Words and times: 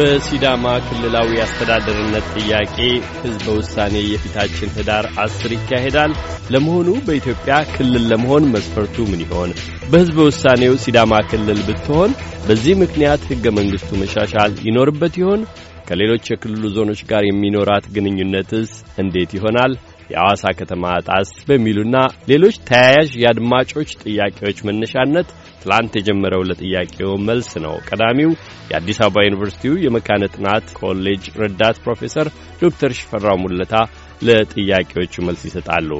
በሲዳማ 0.00 0.66
ክልላዊ 0.84 1.30
አስተዳደርነት 1.44 2.26
ጥያቄ 2.36 2.76
ሕዝበ 3.16 3.46
ውሳኔ 3.56 3.94
የፊታችን 4.04 4.72
ህዳር 4.76 5.04
አስር 5.24 5.50
ይካሄዳል። 5.56 6.12
ለመሆኑ 6.54 6.88
በኢትዮጵያ 7.06 7.56
ክልል 7.72 8.04
ለመሆን 8.12 8.44
መስፈርቱ 8.54 8.96
ምን 9.10 9.22
ይሆን? 9.24 9.50
በሕዝበ 9.90 10.18
ውሳኔው 10.28 10.74
ሲዳማ 10.84 11.12
ክልል 11.30 11.60
ብትሆን 11.68 12.12
በዚህ 12.46 12.74
ምክንያት 12.82 13.26
ሕገ 13.30 13.44
መንግሥቱ 13.58 13.90
መሻሻል 14.02 14.54
ይኖርበት 14.68 15.16
ይሆን? 15.22 15.42
ከሌሎች 15.88 16.24
የክልሉ 16.28 16.64
ዞኖች 16.74 17.02
ጋር 17.10 17.22
የሚኖራት 17.26 17.86
ግንኙነትስ 17.94 18.72
እንዴት 19.02 19.32
ይሆናል? 19.38 19.74
የአዋሳ 20.10 20.44
ከተማ 20.58 20.84
ዕጣስ 20.98 21.28
በሚሉና 21.48 21.96
ሌሎች 22.30 22.56
ተያያዥ 22.68 23.10
የአድማጮች 23.20 23.90
ጥያቄዎች 24.04 24.58
መነሻነት 24.68 25.28
ትላንት 25.62 25.92
የጀመረው 25.98 26.42
ለጥያቄው 26.48 27.12
መልስ 27.28 27.50
ነው። 27.64 27.74
ቀዳሚው 27.88 28.30
የአዲስ 28.70 29.00
አበባ 29.04 29.24
ዩኒቨርሲቲው 29.26 29.74
የመካነ 29.84 30.24
ጥናት 30.34 30.66
ኮሌጅ 30.80 31.24
ረዳት 31.40 31.78
ፕሮፌሰር 31.84 32.28
ዶክተር 32.62 32.92
ሽፈራው 32.98 33.38
ሙለታ 33.44 33.74
ለጥያቄዎቹ 34.22 35.14
መልስ 35.28 35.44
ይሰጣሉ። 35.48 35.90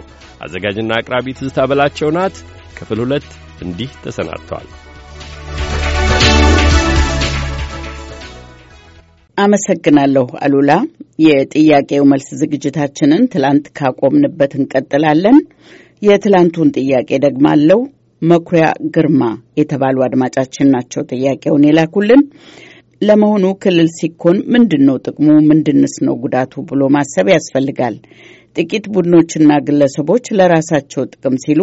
አዘጋጅና 0.43 0.93
አቅራቢ 0.99 1.27
ትዝታ 1.39 1.61
በላቸው 1.71 2.11
ናት። 2.19 2.37
ክፍል 2.79 3.01
ሁለት 3.05 3.29
እንዲህ 3.63 3.91
ተሰናድቷል። 4.05 4.69
አመሰግናለሁ 9.39 10.27
አሉላ። 10.45 10.71
የጥያቄው 11.25 12.05
መልስ 12.11 12.29
ዝግጅታችንን 12.41 13.23
ትላንት 13.33 13.67
ካቆምንበት 13.79 14.53
እንቀጥላለን። 14.59 15.39
የትላንቱን 16.03 16.69
ጥያቄ 16.77 17.11
ደግማለሁ። 17.25 17.79
መኩሪያ 18.23 18.65
ግርማ 18.95 19.23
የተባሉ 19.61 19.99
አድማጫችን 20.07 20.73
ናቸው 20.75 21.03
ጥያቄውን 21.11 21.67
የላኩልን። 21.69 22.23
ለመሆኑ 23.03 23.45
ክልል 23.63 23.89
ሲኮን 23.99 24.39
ምንድን 24.55 24.83
ነው 24.89 24.97
ጥቅሙ? 25.05 25.29
ምንድንስ 25.51 25.95
ነው 26.07 26.15
ጉዳቱ 26.25 26.63
ብሎ 26.71 26.89
ማሰብ 26.97 27.27
ያስፈልጋል። 27.35 27.95
ጥቂት 28.57 28.85
ቡድኖችና 28.95 29.51
ግለሰቦች 29.67 30.25
ለራሳቸው 30.39 31.03
ጥቅም 31.13 31.37
ሲሉ 31.45 31.61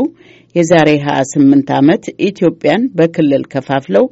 የዛሬ 0.56 0.90
28 1.06 1.74
ዓመት 1.78 2.04
ኢትዮጵያን 2.28 2.84
በክልል 2.98 3.44
ከፋፍለው 3.54 4.06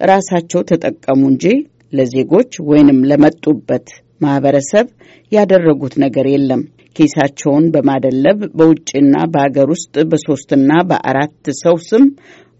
ራሳቸው 0.00 0.62
ተጠቀሙ 0.70 1.20
እንጂ 1.32 1.44
ለዜጎች 1.92 2.52
ወይንም 2.68 3.00
ለመጡበት 3.10 3.88
ማህበረሰብ 4.20 4.86
ያደረጉት 5.32 5.94
ነገር 6.04 6.26
የለም። 6.32 6.62
ኪሳቸውን 6.96 7.64
በማደለብ 7.74 8.38
በውጭና 8.58 9.14
በአገር 9.32 9.68
ውስጥ 9.74 9.94
በሶስትና 10.10 10.70
በአራት 10.90 11.34
ሰው 11.60 11.76
ስም 11.88 12.04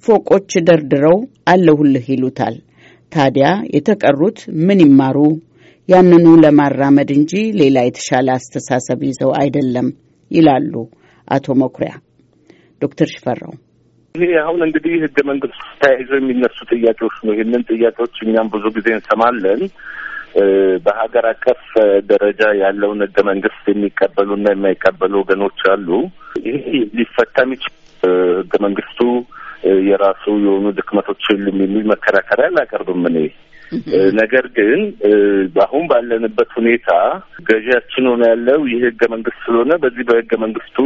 ፎቆች 0.04 0.50
ደርድረው 0.68 1.18
አለሁልህ 1.52 2.06
ይሉታል። 2.12 2.56
ታዲያ 3.12 3.46
የተቀሩት 3.74 4.38
ምን 4.66 4.80
ይማሩ? 4.84 5.16
ያንኑ 5.88 6.26
ለማራመድ 6.42 7.10
እንጂ 7.16 7.32
ሌላ 7.60 7.78
የተሻለ 7.84 8.28
አስተሳሰብ 8.36 9.00
ይዘው 9.08 9.32
አይደለም 9.40 9.88
ይላሉ 10.30 10.74
አቶ 11.28 11.54
መኩሪያ። 11.62 11.92
ዶክተር 12.82 13.08
ሽፈራው 13.14 13.54
ይሄ 14.14 14.32
አሁን 14.42 14.60
እንግዲህ 14.66 14.94
ህገ 15.04 15.16
መንግስት 15.28 15.60
ተያይዘው 15.82 16.18
የሚነሱ 16.18 16.58
ጥያቄዎች 16.72 17.16
ነው። 17.26 17.32
ይህንን 17.34 17.62
ጥያቄዎች 17.70 18.16
እኛም 18.24 18.48
ብዙ 18.54 18.64
ጊዜ 18.76 18.88
እንሰማለን። 18.96 19.60
በሀገር 20.84 21.24
አቀፍ 21.30 21.62
ደረጃ 22.10 22.42
ያለውን 22.62 23.00
ህገ 23.06 23.18
መንግስት 23.28 23.64
የሚቀበሉና 23.70 24.46
የማይቀበሉ 24.52 25.12
ወገኖች 25.22 25.60
አሉ። 25.72 25.88
ይሄ 26.46 26.66
ሊፈታ 26.98 27.36
የሚችል 27.46 27.74
ህገ 28.38 28.52
መንግስቱ 28.64 29.00
የራሱ 29.88 30.24
የሆኑ 30.44 30.66
ድክመቶች 30.78 31.24
የሉም 31.32 31.58
የሚል 31.64 31.84
መከራከሪያ 31.92 32.48
አላቀርብም 32.50 33.04
እኔ። 33.10 33.18
ነገር 34.18 34.46
ግን 34.56 34.80
አሁን 35.64 35.84
ባለንበት 35.90 36.50
ሁኔታ 36.58 36.90
ገዢያችን 37.48 38.08
ሆነ 38.10 38.22
ያለው 38.32 38.60
ይህ 38.70 38.80
ህገ 38.86 39.02
መንግስት 39.14 39.38
ስለሆነ 39.44 39.72
በዚህ 39.82 40.04
በህገ 40.08 40.32
መንግስቱ 40.44 40.78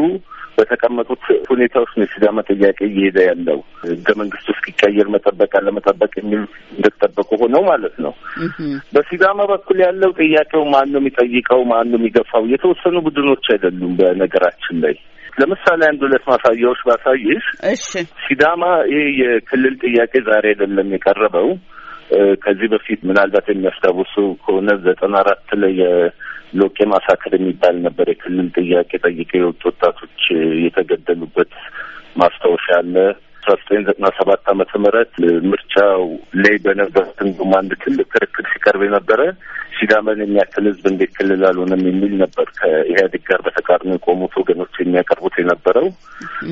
በተቀመጡት 0.58 1.22
ሁኔታዎች 1.50 1.90
ነው 1.96 2.04
የሲዳማ 2.04 2.42
ጥያቄ 2.50 2.78
እየሄደ 2.86 3.18
ያለው። 3.28 3.58
ህገ 3.84 4.08
መንግስቱ 4.20 4.46
እስኪቀየር 4.54 5.08
መጠበቅ 5.14 5.50
አለመጠበቅ 5.58 6.12
የሚሉ 6.16 6.42
እንደተጠበቁ 6.76 7.30
ሆነው 7.42 7.62
ማለት 7.68 7.96
ነው። 8.04 8.12
በሲዳማ 8.94 9.40
በኩል 9.52 9.80
ያለው 9.86 10.12
ጥያቄው 10.20 10.64
ማን 10.74 10.88
ነው 10.94 11.02
የሚጠይቀው? 11.02 11.60
ማን 11.72 11.90
ነው 11.92 12.00
የሚገፋው? 12.00 12.44
የተወሰኑ 12.54 12.96
ቡድኖች 13.06 13.46
አይደሉም። 13.54 13.92
በነገራችን 14.00 14.78
ላይ 14.84 14.96
ለምሳሌ 15.38 15.80
አንድ 15.88 16.00
ሁለት 16.06 16.24
ማሳያዎች 16.30 16.80
ባሳይሽ። 16.86 17.46
ሲዳማ 18.22 18.62
ይሄ 18.92 19.02
የክልል 19.22 19.74
ጥያቄ 19.84 20.12
ዛሬ 20.28 20.44
አይደለም 20.52 20.94
የቀረበው። 20.94 21.48
ከዚህ 22.42 22.68
በፊት 22.72 23.00
ምናልባት 23.02 23.46
የሚያስታውሱ 23.50 24.14
ከሆነ 24.42 24.70
ዘጠና 24.84 25.14
አራት 25.18 25.50
ላይ 25.62 25.76
ሎቄ 26.56 26.78
ማሳከር 26.92 27.32
የሚባል 27.36 27.76
ነበር። 27.86 28.06
የክልል 28.10 28.48
ጥያቄ 28.58 28.90
ጠይቀው 29.04 29.40
የወጡ 29.40 29.62
ወጣቶች 29.70 30.20
የተገደሉበት 30.64 31.52
ማስታወሻ 32.16 32.66
አለ። 32.78 32.94
አስራ 33.46 33.56
ዘጠኝ 33.60 33.82
ዘጠና 33.86 34.06
ሰባት 34.16 34.48
ዓመተ 34.50 34.72
ምህረት 34.82 35.12
ምርጫው 35.50 36.02
ላይ 36.42 36.54
በነበረት 36.64 37.18
እንዲሁም 37.24 37.52
አንድ 37.58 37.72
ትልቅ 37.82 38.06
ክርክር 38.14 38.46
ሲቀርብ 38.52 38.82
የነበረ 38.86 39.20
ሲዳማን 39.76 40.20
የሚያክል 40.22 40.64
ህዝብ 40.68 40.84
እንዴት 40.90 41.10
ክልል 41.16 41.42
አልሆነም 41.48 41.82
የሚል 41.88 42.12
ነበር። 42.22 42.46
ከኢህአዴግ 42.58 43.22
ጋር 43.28 43.40
በተቃርኖ 43.46 43.90
የቆሙት 43.96 44.34
ወገኖች 44.40 44.74
የሚያቀርቡት 44.78 45.34
የነበረው። 45.40 45.86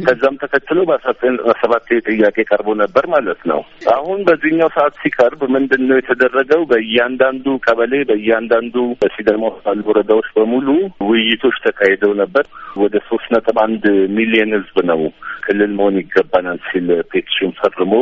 ከዛም 0.07 0.37
ተከትሎ 0.43 0.79
በአስራ 0.89 1.13
ዘጠኝ 1.15 1.35
ዘጠና 1.35 1.55
ሰባት 1.63 1.87
ጥያቄ 2.09 2.37
ቀርቦ 2.51 2.69
ነበር 2.83 3.05
ማለት 3.15 3.41
ነው። 3.53 3.61
አሁን 3.95 4.19
በዚህኛው 4.29 4.71
ሰዓት 4.77 4.95
ሲቀርብ 5.03 5.41
ምንድን 5.57 5.83
ነው 5.89 5.99
የተደረገው? 5.99 6.63
በእያንዳንዱ 6.71 7.47
ቀበሌ 7.67 7.95
በእያንዳንዱ 8.11 8.75
በሲዳማ 9.01 9.53
ባሉ 9.59 9.81
ወረዳዎች 9.91 10.29
በሙሉ 10.37 10.69
ውይይቶች 11.09 11.59
ተካሂደው 11.67 12.15
ነበር። 12.23 12.45
ወደ 12.77 12.97
ሶስት 13.09 13.29
ነጥብ 13.35 13.59
አንድ 13.65 13.85
ሚሊዮን 14.17 14.53
ህዝብ 14.57 14.77
ነው 14.91 15.01
ክልል 15.45 15.73
መሆን 15.79 15.97
ይገባናል 16.01 16.59
ሲል 16.69 16.84
petition 17.11 17.53
ፈርሞ 17.61 17.95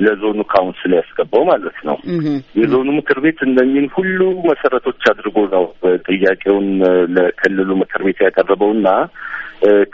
ለዞኑ 0.00 0.40
council 0.50 0.92
ያስገባው 0.98 1.42
ማለት 1.44 1.78
ነው። 1.88 1.96
የዞኑ 2.58 2.88
ምክር 2.98 3.18
ቤት 3.24 3.38
እነኝን 3.46 3.86
ሁሉ 3.96 4.18
መሰረቶች 4.48 5.02
አድርጎ 5.12 5.38
ነው 5.54 5.64
ጥያቄውን 6.08 6.68
ለክልሉ 7.16 7.70
ምክር 7.82 8.02
ቤት 8.06 8.20
ያቀረበውና 8.26 8.88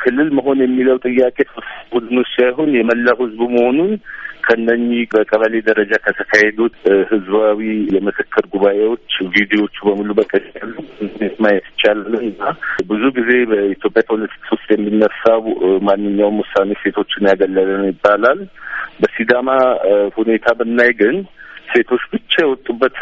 ክልል 0.00 0.28
መሆን 0.38 0.58
የሚለው 0.62 0.97
ጥያቄ 1.06 1.38
ቡድኖች 1.92 2.28
ሳይሆን 2.36 2.70
የመላው 2.76 3.19
ህዝቡ 3.22 3.42
መሆኑን 3.54 3.92
ከነኚህ 4.47 5.02
በቀበሌ 5.12 5.54
ደረጃ 5.69 5.92
ከተካሄዱት 6.04 6.75
ህዝባዊ 7.10 7.60
የምክክር 7.94 8.44
ጉባኤዎች 8.54 9.12
ቪዲዮዎቹ 9.34 9.76
በሙሉ 9.86 10.10
በቀላሉ 10.19 10.75
ማየት 11.44 11.66
ይቻላል 11.70 12.14
እና 12.22 12.42
ብዙ 12.91 13.02
ጊዜ 13.19 13.30
በኢትዮጵያ 13.50 14.02
ፖለቲክስ 14.10 14.50
ውስጥ 14.56 14.69
የሚነሳው 14.75 15.42
ማንኛውም 15.88 16.41
ውሳኔ 16.42 16.76
ሴቶችን 16.82 17.31
ያገለለ 17.32 17.70
ነው 17.81 17.88
ይባላል። 17.92 18.41
በሲዳማ 19.00 19.48
ሁኔታ 20.19 20.46
ብናይ 20.58 20.92
ግን 21.00 21.16
ሴቶች 21.70 22.02
ብቻ 22.12 22.32
የወጡበት 22.42 22.96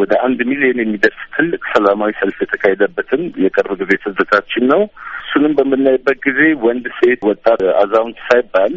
ወደ 0.00 0.12
አንድ 0.26 0.40
ሚሊዮን 0.50 0.80
የሚደርስ 0.82 1.20
ትልቅ 1.36 1.62
ሰላማዊ 1.74 2.12
ሰልፍ 2.20 2.38
የተካሄደበትን 2.44 3.22
የቅርብ 3.44 3.72
ጊዜ 3.82 3.92
ትዝታችን 4.04 4.64
ነው። 4.72 4.82
እሱንም 5.30 5.52
በምናይበት 5.58 6.16
ጊዜ 6.24 6.38
ወንድ፣ 6.62 6.84
ሴት፣ 6.96 7.20
ወጣት፣ 7.28 7.60
አዛውንት 7.80 8.18
ሳይባል 8.28 8.72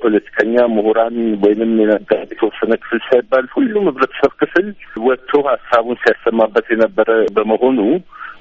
ፖለቲከኛ፣ 0.00 0.54
ምሁራን 0.74 1.14
ወይንም 1.42 1.70
የነጋዴ 1.80 2.28
የተወሰነ 2.30 2.72
ክፍል 2.82 3.00
ሳይባል 3.06 3.44
ሁሉም 3.54 3.84
ህብረተሰብ 3.88 4.32
ክፍል 4.40 4.66
ወጥቶ 5.06 5.30
ሀሳቡን 5.48 6.00
ሲያሰማበት 6.02 6.66
የነበረ 6.72 7.08
በመሆኑ 7.36 7.78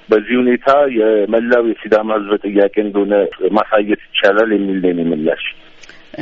በዚህ 0.09 0.35
ሁኔታ 0.41 0.67
የመላው 0.97 1.63
የሲዳማ 1.69 2.09
ህዝብ 2.19 2.33
ጥያቄ 2.47 2.75
እንደሆነ 2.85 3.13
ማሳየት 3.57 4.01
ይቻላል 4.07 4.51
የሚል 4.55 4.79
ነው 4.99 5.07
ምላሽ። 5.11 5.45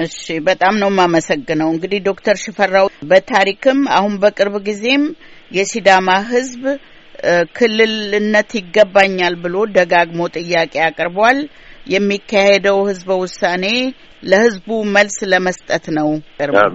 እሺ፣ 0.02 0.20
በጣም 0.48 0.76
ነው 0.82 0.92
የማመሰግነው። 0.92 1.72
እንግዲህ 1.74 2.02
ዶክተር 2.10 2.38
ሽፈራው 2.44 2.90
በታሪክም 3.12 3.82
አሁን 3.98 4.14
በቅርብ 4.24 4.58
ጊዜም 4.68 5.06
የሲዳማ 5.52 6.10
ህዝብ 6.32 6.64
ክልልነት 7.58 8.50
ይገባኛል 8.60 9.36
ብሎ 9.44 9.56
ደጋግሞ 9.78 10.20
ጥያቄ 10.38 10.74
አቅርቧል። 10.88 11.40
የሚካሄደው 11.88 12.78
ህዝበ 12.88 13.10
ውሳኔ 13.22 13.66
ለህዝቡ 14.24 14.68
መልስ 14.96 15.18
ለመስጠት 15.32 15.86
ነው። 15.98 16.10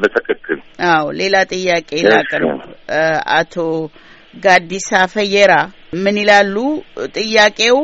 በትክክል 0.02 0.58
አዎ። 0.90 1.06
ሌላ 1.20 1.34
ጥያቄ 1.52 1.90
ላቅርብ። 2.08 2.60
አቶ 3.38 3.54
ጋዲሳ 4.36 4.90
ፈየራ 5.14 5.54
ምን 6.04 6.16
ይላሉ? 6.22 6.56
ጥያቄው 7.16 7.78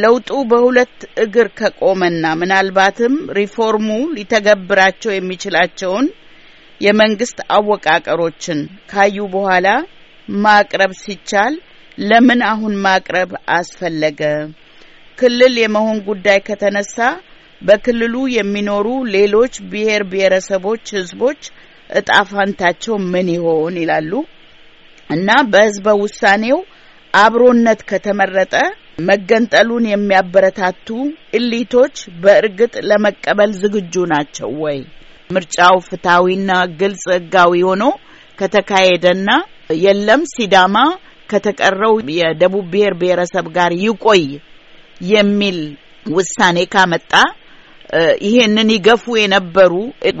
ለውጡ 0.00 0.30
በሁለት 0.50 0.96
እግር 1.24 1.48
ከቆመና 1.58 2.24
ምናልባትም 2.40 3.14
ሪፎርሙ 3.38 3.88
ሊተገብራቸው 4.16 5.12
የሚችላቸውን 5.14 6.06
የመንግስት 6.80 7.38
አወቃቀሮችን 7.56 8.60
ካዩ 8.92 9.16
በኋላ 9.34 9.66
ማቅረብ 10.28 10.92
ሲቻል 11.02 11.54
ለምን 11.98 12.40
አሁን 12.50 12.74
ማቅረብ 12.84 13.30
አስፈለገ? 13.56 14.20
ክልል 15.18 15.54
የመሆን 15.62 15.98
ጉዳይ 16.08 16.38
ከተነሳ 16.46 16.96
በክልሉ 17.62 18.14
የሚኖሩ 18.36 18.86
ሌሎች 19.14 19.54
ብሔር 19.72 20.02
ብሔረሰቦች፣ 20.12 20.84
ህዝቦች 20.98 21.42
እጣ 21.90 22.10
ፋንታቸው 22.30 22.94
ምን 23.12 23.28
ይሆን 23.34 23.74
ይላሉ 23.82 24.12
እና 25.10 25.30
በህዝበ 25.52 25.88
ውሳኔው 26.02 26.58
አብሮነት 27.14 27.80
ከተመረጠ 27.90 28.54
መገንጠሉን 29.08 29.84
የሚያበረታቱ 29.90 30.88
እሊቶች 31.38 31.94
በእርግጥ 32.22 32.74
ለመቀበል 32.88 33.50
ዝግጁ 33.60 33.94
ናቸው 34.12 34.50
ወይ? 34.64 34.78
ምርጫው 35.30 35.76
ፍትሐዊና 35.88 36.50
ግልጽ 36.80 37.04
ህጋዊ 37.14 37.60
ሆኖ 37.68 37.84
ከተካሄደና 38.38 39.28
የለም 39.80 40.22
ሲዳማ 40.32 40.76
ከተቀረው 41.28 41.94
የደቡብ 42.16 42.64
ብሔር 42.72 42.94
ብሔረሰብ 43.00 43.46
ጋር 43.56 43.72
ይቆይ 43.84 44.24
የሚል 45.10 45.58
ውሳኔ 46.06 46.58
ካመጣ 46.72 47.12
ይሄንን 48.26 48.68
ይገፉ 48.74 49.04
የነበሩ 49.20 49.72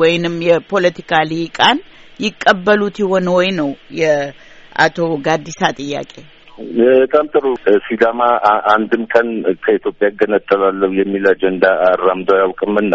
ወይንም 0.02 0.34
የፖለቲካ 0.48 1.20
ልሂቃን 1.30 1.78
ይቀበሉት 2.20 2.96
ይሆን 3.02 3.26
ወይ 3.34 3.48
ነው 3.58 3.68
የአቶ 4.00 4.96
ጋዲሳ 5.26 5.60
ጥያቄ። 5.78 6.12
በጣም 6.78 7.26
ጥሩ። 7.32 7.44
ሲዳማ 7.86 8.20
አንድም 8.74 9.04
ቀን 9.12 9.28
ከኢትዮጵያ 9.64 10.08
እገነጠላለሁ 10.12 10.90
የሚል 11.00 11.24
አጀንዳ 11.32 11.64
አራምዶ 11.88 12.30
አያውቅምና 12.36 12.94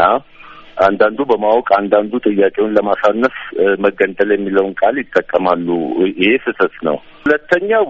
አንዳንዱ 0.77 1.19
በማወቅ 1.29 1.68
አንዳንዱ 1.77 2.13
ጥያቄውን 2.27 2.75
ለማሳነስ 2.77 3.38
መገንጠል 3.85 4.29
የሚለውን 4.33 4.74
ቃል 4.81 4.95
ይጠቀማሉ። 5.01 5.68
ይሄ 6.13 6.31
ስህተት 6.45 6.75
ነው። 6.88 6.97
ሁለተኛው 7.21 7.85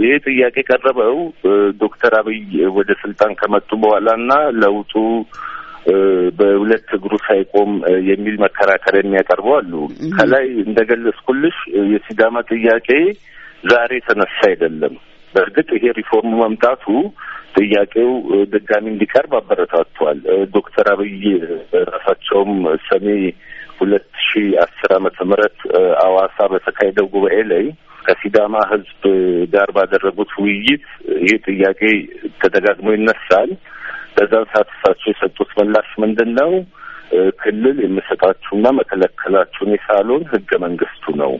ይሄ 0.00 0.12
ጥያቄ 0.26 0.56
ቀረበው 0.68 1.18
ዶክተር 1.82 2.14
አብይ 2.20 2.40
ወደ 2.78 2.90
ስልጣን 3.02 3.32
ከመጡ 3.40 3.70
በኋላ 3.82 4.08
እና 4.20 4.32
ለውጡ 4.62 4.94
በሁለት 6.38 6.88
እግሩ 6.96 7.12
ሳይቆም 7.26 7.70
የሚል 8.08 8.36
መከራከሪያ 8.42 9.02
የሚያቀርቡ 9.02 9.48
አሉ። 9.58 9.72
ከላይ 10.16 10.46
እንደገለጽኩልሽ 10.64 11.56
የሲዳማ 11.92 12.42
ጥያቄ 12.50 12.88
ዛሬ 13.64 13.90
የተነሳ 13.98 14.38
አይደለም። 14.50 14.94
በእርግጥ 15.34 15.68
ይሄ 15.76 15.86
ሪፎርም 15.98 16.32
መምጣቱ 16.42 16.84
ጥያቄው 17.54 18.10
ድጋሚ 18.52 18.84
እንዲቀርብ 18.90 19.32
አበረታቷል። 19.38 20.18
ዶክተር 20.54 20.86
አብይ 20.92 21.22
ራሳቸውም 21.90 22.52
ሰኔ 22.88 23.06
ሁለት 23.78 24.08
ሺ 24.24 24.30
አስር 24.64 24.90
ዓመተ 24.96 25.18
ምህረት 25.28 25.58
አዋሳ 26.04 26.38
በተካሄደው 26.52 27.06
ጉባኤ 27.14 27.36
ላይ 27.52 27.64
ከሲዳማ 28.04 28.56
ሕዝብ 28.70 29.02
ጋር 29.52 29.68
ባደረጉት 29.76 30.30
ውይይት 30.42 30.84
ይህ 31.24 31.36
ጥያቄ 31.46 31.80
ተደጋግሞ 32.42 32.88
ይነሳል። 32.94 33.50
በዛን 34.14 34.46
ሰዓት 34.52 34.68
እሳቸው 34.74 35.08
የሰጡት 35.10 35.50
ምላሽ 35.58 35.90
ምንድን 36.02 36.30
ነው? 36.40 36.52
ክልል 37.40 37.76
የምሰጣችሁና 37.84 38.66
መከለከላችሁን 38.78 39.70
የሳሎን 39.74 40.22
ህገ 40.32 40.50
መንግስቱ 40.64 41.14
ነው። 41.22 41.32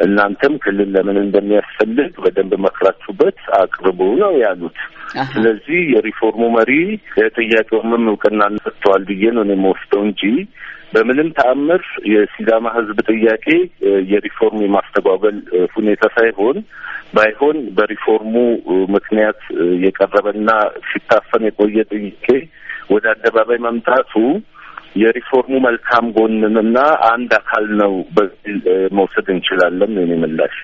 እናንተም 0.00 0.54
ክልል 0.62 0.88
ለምን 0.94 1.18
እንደሚያስፈልግ 1.22 2.12
በደንብ 2.24 2.52
መክራችሁበት 2.64 3.38
አቅርቡ 3.58 4.00
ነው 4.22 4.32
ያሉት። 4.42 4.78
ስለዚህ 5.32 5.80
የሪፎርሙ 5.94 6.42
መሪ 6.56 6.72
የጥያቄውንም 7.20 8.04
እውቅና 8.12 8.42
ሰጥተዋል 8.58 9.04
ብዬ 9.08 9.32
ነው 9.36 9.44
የምወስደው 9.48 10.02
እንጂ 10.08 10.22
በምንም 10.92 11.28
ተአምር 11.36 11.82
የሲዳማ 12.12 12.66
ህዝብ 12.76 12.98
ጥያቄ 13.10 13.46
የሪፎርም 14.12 14.60
የማስተጓበል 14.64 15.36
ሁኔታ 15.74 16.04
ሳይሆን 16.16 16.56
ባይሆን 17.14 17.58
በሪፎርሙ 17.76 18.34
ምክንያት 18.94 19.40
የቀረበና 19.84 20.50
ሲታፈን 20.88 21.44
የቆየ 21.48 21.84
ጥያቄ 21.92 22.26
ወደ 22.90 23.06
አደባባይ 23.12 23.58
መምጣቱ 23.66 24.12
የሪፎርሙ 24.94 25.52
መልካም 25.66 26.04
ጎንንና 26.16 26.78
አንድ 27.10 27.30
አካል 27.38 27.66
ነው 27.80 27.92
በሚል 28.16 28.58
መውሰድ 28.98 29.26
እንችላለን። 29.34 29.92
የኔ 30.00 30.12
ምላሽ 30.22 30.56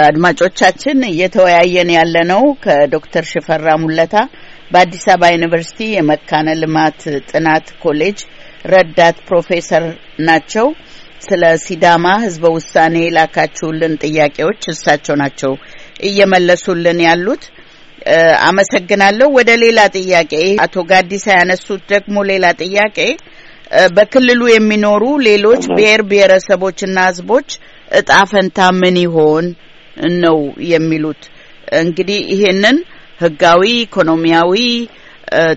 አድማጮቻችን 0.00 0.98
እየተወያየን 1.10 1.90
ያለ 1.96 2.16
ነው 2.30 2.42
ከዶክተር 2.64 3.24
ሽፈራ 3.32 3.66
ሙለታ 3.82 4.14
በአዲስ 4.70 5.04
አበባ 5.12 5.28
ዩኒቨርሲቲ 5.34 5.80
የመካነ 5.92 6.48
ልማት 6.62 7.00
ጥናት 7.30 7.66
ኮሌጅ 7.82 8.18
ረዳት 8.64 9.18
ፕሮፌሰር 9.28 9.84
ናቸው። 10.28 10.66
ስለ 11.26 11.44
ሲዳማ 11.62 12.06
ህዝበ 12.24 12.46
ውሳኔ 12.56 12.96
ላካችሁልን 13.16 13.94
ጥያቄዎች 14.04 14.62
እሳቸው 14.72 15.16
ናቸው 15.22 15.52
እየመለሱልን 16.08 16.98
ያሉት። 17.06 17.44
አመሰግናለሁ። 18.48 19.28
ወደ 19.36 19.50
ሌላ 19.62 19.80
ጥያቄ 19.96 20.32
አቶ 20.64 20.84
ጋዲሳ 20.90 21.26
ያነሱት 21.38 21.82
ደግሞ 21.94 22.16
ሌላ 22.30 22.46
ጥያቄ 22.60 22.98
በክልሉ 23.96 24.42
የሚኖሩ 24.50 25.04
ሌሎች 25.28 25.62
ብሔር 25.72 26.02
ብሔረሰቦችና 26.10 26.98
ህዝቦች 27.08 27.48
እጣ 27.90 28.10
ፈንታ 28.30 28.58
ምን 28.78 28.96
ይሆን 29.04 29.46
ነው 30.22 30.38
የሚሉት። 30.72 31.22
እንግዲህ 31.80 32.18
ይሄንን 32.34 32.76
ህጋዊ፣ 33.20 33.62
ኢኮኖሚያዊ 33.84 34.54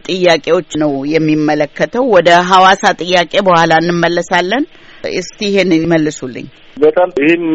ጥያቄዎች 0.07 0.69
ነው 0.83 0.91
የሚመለከተው። 1.13 2.05
ወደ 2.15 2.29
ሐዋሳ 2.51 2.83
ጥያቄ 3.01 3.33
በኋላ 3.47 3.73
እንመለሳለን። 3.83 4.63
እስቲ 5.13 5.39
ይሄን 5.49 5.71
ይመልሱልኝ። 5.77 6.47
በጣም 6.77 7.09
ይህም 7.21 7.45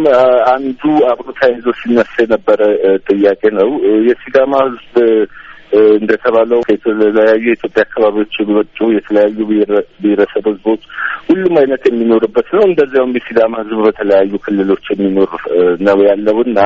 አንዱ 0.53 0.81
አብሮ 1.11 1.27
ተያይዞ 1.39 1.67
ሲነሳ 1.81 2.15
የነበረ 2.23 2.61
ጥያቄ 3.09 3.43
ነው። 3.59 3.71
የሲዳማ 4.09 4.53
ህዝብ 4.67 4.95
እንደተባለው 5.95 6.61
ከተለያዩ 6.69 7.43
የኢትዮጵያ 7.47 7.83
አካባቢዎች 7.87 8.35
የሚወጡ 8.39 8.79
የተለያዩ 8.95 9.37
ብሔረሰብ 10.03 10.45
ህዝቦች 10.51 10.83
ሁሉም 11.29 11.55
አይነት 11.61 11.83
የሚኖርበት 11.89 12.49
ነው። 12.57 12.65
እንደዚያውም 12.69 13.17
የሲዳማ 13.19 13.55
ህዝብ 13.63 13.81
በተለያዩ 13.87 14.33
ክልሎች 14.45 14.85
የሚኖር 14.93 15.31
ነው 15.89 16.01
ያለውና 16.09 16.59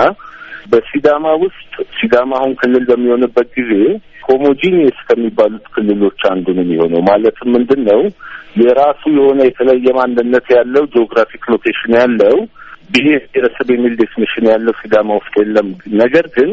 በሲዳማ 0.72 1.26
ውስጥ 1.42 1.60
ሲዳማ 1.98 2.30
አሁን 2.40 2.52
ክልል 2.60 2.84
በሚሆንበት 2.88 3.48
ጊዜ 3.58 3.72
homogeneous 4.28 4.98
ከሚባሉት 5.08 5.66
ክልሎች 5.74 6.20
አንዱ 6.30 6.46
ነው 6.56 6.64
የሚሆነው። 6.64 7.00
ማለትም 7.08 7.48
ምንድን 7.56 7.82
ነው 7.90 8.00
የራሱ 8.60 9.02
የሆነ 9.16 9.40
የተለየ 9.46 9.88
ማንነት 9.98 10.46
ያለው 10.56 10.84
geographic 10.92 11.44
location 11.52 11.94
ያለው 12.00 12.36
ብሔር 12.90 13.22
ብሔረሰብ 13.24 13.68
የሚል 13.72 13.94
definition 14.00 14.46
ያለው 14.52 14.74
ሲዳማ 14.80 15.16
ውስጥ 15.18 15.34
የለም። 15.40 15.68
ነገር 16.02 16.26
ግን 16.36 16.50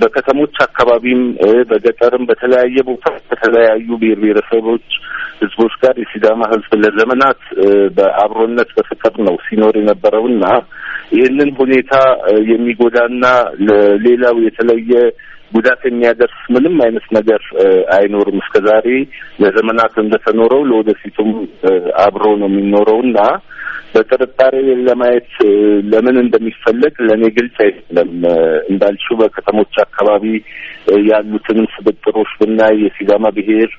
በከተሞች 0.00 0.54
አካባቢም 0.64 1.20
በገጠርም 1.70 2.24
በተለያየ 2.30 2.76
ቦታ 2.88 3.06
ከተለያዩ 3.28 3.88
ብሔር 4.00 4.18
ብሔረሰቦች 4.22 4.86
ህዝቦች 5.40 5.74
ጋር 5.82 5.94
የሲዳማ 6.02 6.42
ህዝብ 6.52 6.72
ለዘመናት 6.82 7.40
በአብሮነት 7.96 8.70
በፍቅር 8.76 9.14
ነው 9.26 9.36
ሲኖር 9.46 9.74
የነበረውና 9.80 10.44
ይህንን 11.14 11.50
ሁኔታ 11.58 11.94
የሚጎዳና 12.50 13.24
ለሌላው 13.68 14.36
የተለየ 14.46 14.92
ጉዳት 15.54 15.82
የሚያደርስ 15.86 16.38
ምንም 16.54 16.76
አይነት 16.84 17.06
ነገር 17.16 17.42
አይኖርም። 17.96 18.38
እስከ 18.42 18.62
ዛሬ 18.66 18.86
ለዘመናት 19.42 19.94
እንደተኖረው 20.02 20.62
ለወደፊቱም 20.70 21.30
አብሮ 22.04 22.24
ነው 22.40 22.48
የሚኖረው 22.50 22.98
እና 23.06 23.18
በጥርጣሬ 23.94 24.54
ለማየት 24.86 25.32
ለምን 25.92 26.16
እንደሚፈለግ 26.22 26.94
ለእኔ 27.06 27.24
ግልጽ 27.36 27.56
አይደለም። 27.64 28.10
እንዳልሽው 28.70 29.16
በከተሞች 29.20 29.74
አካባቢ 29.84 30.24
ያሉትንም 31.10 31.66
ስብጥሮች 31.74 32.32
ብናይ 32.40 32.74
የሲዳማ 32.84 33.26
ብሔር 33.36 33.70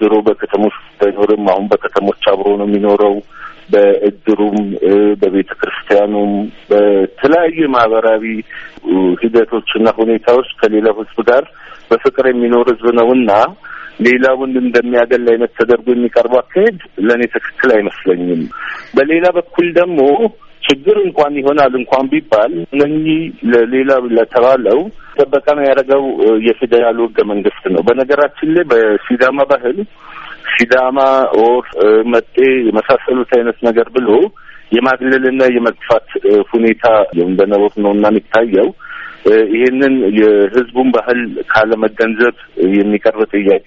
ድሮ 0.00 0.14
በከተሞች 0.26 0.76
አይኖርም። 1.04 1.44
አሁን 1.52 1.66
በከተሞች 1.72 2.22
አብሮ 2.32 2.48
ነው 2.60 2.66
የሚኖረው። 2.68 3.14
በእድሩም 3.72 4.58
በቤተ 5.20 5.50
ክርስቲያኑም 5.60 6.32
በተለያዩ 6.70 7.68
ማህበራዊ 7.74 8.24
ሂደቶችና 9.22 9.88
ሁኔታዎች 10.00 10.48
ከሌላው 10.60 10.96
ህዝብ 11.00 11.18
ጋር 11.30 11.44
በፍቅር 11.90 12.26
የሚኖር 12.30 12.66
ህዝብ 12.72 12.88
ነውና 12.98 13.30
ሌላውን 14.06 14.52
እንደሚያገል 14.60 15.24
አይነት 15.32 15.50
ተደርጎ 15.58 15.86
የሚቀርቡ 15.94 16.34
አካሄድ 16.40 16.78
ለእኔ 17.06 17.22
ትክክል 17.34 17.70
አይመስለኝም። 17.74 18.42
በሌላ 18.96 19.26
በኩል 19.36 19.66
ደግሞ 19.80 20.00
ችግር 20.62 20.96
እንኳን 21.04 21.32
ይሆናል 21.40 21.72
እንኳን 21.78 22.06
ቢባል 22.12 22.52
እነኚህ 22.66 23.20
ለሌላ 23.52 23.92
ለተባለው 24.16 24.80
ጥበቃ 25.16 25.46
ነው 25.56 25.64
ያደረገው 25.66 26.02
የፌዴራሉ 26.46 26.98
ህገ 27.08 27.20
መንግስት 27.32 27.64
ነው። 27.74 27.82
በነገራችን 27.88 28.52
ላይ 28.56 28.64
በሲዳማ 28.70 29.40
ባህል 29.52 29.78
ሲዳማ 30.54 30.98
or 31.42 31.64
መጤ 32.12 32.34
የመሳሰሉት 32.68 33.30
አይነት 33.38 33.58
ነገር 33.68 33.88
ብሎ 33.96 34.08
የማግለልና 34.72 35.42
የመግፋት 35.56 36.08
ሁኔታ 36.52 36.84
እንደነበር 37.26 37.72
ነው 37.84 37.92
እና 37.96 38.04
የሚታየው 38.10 38.68
ይሄንን 39.52 39.94
የህዝቡን 40.18 40.88
ባህል 40.94 41.20
ካለመገንዘብ 41.52 42.36
የሚቀርብ 42.76 43.20
ጥያቄ 43.34 43.66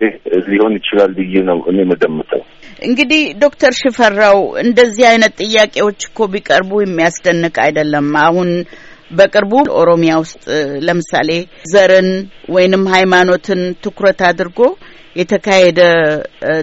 ሊሆን 0.49 0.73
ይችላል 0.79 1.11
ብዬ 1.19 1.43
ነው 1.49 1.59
እኔ 1.71 1.77
የምገምተው። 1.83 2.41
እንግዲህ 2.81 3.21
ዶክተር 3.43 3.73
ሽፈራው 3.79 4.39
እንደዚህ 4.63 5.05
አይነት 5.11 5.33
ጥያቄዎች 5.43 5.99
እኮ 6.09 6.27
ቢቀርቡ 6.33 6.81
የሚያስደንቅ 6.83 7.55
አይደለም። 7.65 8.09
አሁን 8.25 8.49
በቅርቡ 9.11 9.53
ኦሮሚያ 9.81 10.13
ውስጥ 10.23 10.43
ለምሳሌ 10.87 11.31
ዘርን 11.73 12.09
ወይንም 12.55 12.83
ሃይማኖትን 12.95 13.61
ትኩረት 13.85 14.21
አድርጎ 14.29 14.59
የተካሄደ 15.15 15.81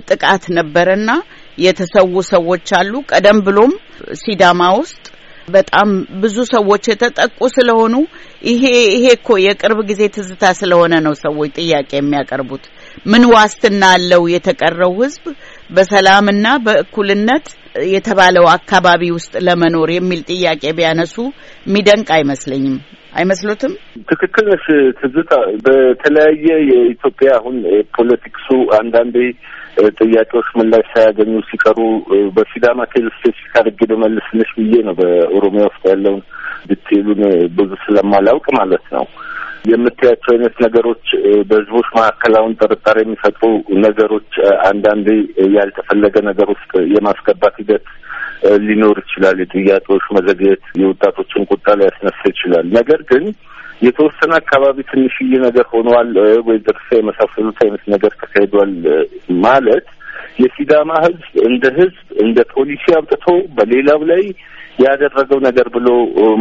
ጥቃት 0.09 0.45
ነበረና 0.59 1.11
የተሰዉ 1.59 2.15
ሰዎች 2.33 2.69
አሉ። 2.79 2.93
ቀደም 3.11 3.39
ብሎም 3.47 3.73
ሲዳማ 4.21 4.63
ውስጥ 4.79 5.03
በጣም 5.49 5.89
ብዙ 6.23 6.37
ሰዎች 6.53 6.85
የተጠቁ 6.91 7.39
ስለሆኑ 7.55 7.95
ይሄ 8.43 8.63
ይሄ 8.95 9.05
እኮ 9.17 9.39
የቅርብ 9.45 9.79
ጊዜ 9.91 10.03
ትዝታ 10.17 10.45
ስለሆነ 10.61 10.95
ነው 11.07 11.15
ሰዎች 11.23 11.51
ጥያቄ 11.59 11.91
የሚያቀርቡት። 11.97 12.65
ምን 13.07 13.25
ዋስትና 13.33 13.83
አለው 13.97 14.23
የተቀረው 14.35 14.95
ሕዝብ 15.01 15.25
በሰላምና 15.71 16.47
በእኩልነት 16.67 17.47
የተባለው 17.93 18.47
አካባቢ 18.55 19.03
ውስጥ 19.17 19.35
ለመኖር 19.47 19.91
የሚል 19.95 20.23
ጥያቄ 20.31 20.63
ቢያነሱ 20.79 21.17
የሚደንቅ 21.67 22.09
አይመስለኝም። 22.19 22.77
አይመስሉትም? 23.13 23.73
ትክክል 24.11 24.45
ነሽ 24.51 24.67
ትዝታ። 25.01 25.33
በተለያየ 25.65 26.47
የኢትዮጵያ 26.71 27.31
አሁን 27.39 27.57
politics 27.97 28.38
ኡ 28.38 28.49
አንዳንዴ 28.79 29.17
ጥያቄዎች 30.01 30.49
ምላሽ 30.59 30.87
ሳያገኙ 30.93 31.35
ሲቀሩ 31.51 31.79
በሲዳማ 32.37 32.81
case 32.93 33.07
specific 33.15 33.55
አድርጌ 33.61 33.81
ልመልስልሽ 33.93 34.51
ብዬ 34.59 34.75
ነው። 34.89 34.97
በኦሮሚያ 35.01 35.65
ውስጥ 35.71 35.83
ያለውን 35.93 36.23
detail 36.71 37.02
ኡን 37.02 37.23
ብዙ 37.57 37.71
ስለማላውቅ 37.85 38.47
ማለት 38.59 38.85
ነው። 38.97 39.07
የምታያቸው 39.71 40.31
አይነት 40.33 40.55
ነገሮች 40.65 41.05
በህዝቦች 41.49 41.89
መካከል 41.97 42.33
አሁን 42.39 42.57
ጥርጣሬ 42.61 42.99
የሚፈጥሩ 43.03 43.51
ነገሮች 43.85 44.31
አንዳንዴ 44.69 45.09
ያልተፈለገ 45.57 46.17
ነገር 46.31 46.49
ውስጥ 46.55 46.73
የማስገባት 46.95 47.55
ሂደት 47.63 47.85
ሊኖር 48.63 48.97
ይችላል። 49.03 49.37
የጥያቄዎች 49.43 50.05
መዘግየት 50.17 50.65
የወጣቶችን 50.81 51.49
ቁጣ 51.51 51.67
ሊያስነሳ 51.81 52.21
ይችላል። 52.33 52.67
ነገር 52.79 53.01
ግን 53.11 53.25
የተወሰነ 53.83 54.33
አካባቢ 54.41 54.79
ትንሽዬ 54.91 55.33
ነገር 55.45 55.67
ሆኗል 55.73 56.11
ወይ 56.47 56.59
ድርሳ 56.67 56.89
የመሳሰሉት 56.99 57.59
አይነት 57.65 57.85
ነገር 57.95 58.13
ተካሂዷል 58.21 58.73
ማለት 59.45 59.87
የሲዳማ 60.43 60.91
ህዝብ 61.05 61.25
እንደ 61.49 61.65
ህዝብ 61.79 61.97
እንደ 62.25 62.41
ፖሊሲ 62.53 62.85
አውጥቶ 62.99 63.27
በሌላው 63.57 64.01
ላይ 64.11 64.23
ያደረገው 64.83 65.39
ነገር 65.47 65.67
ብሎ 65.75 65.89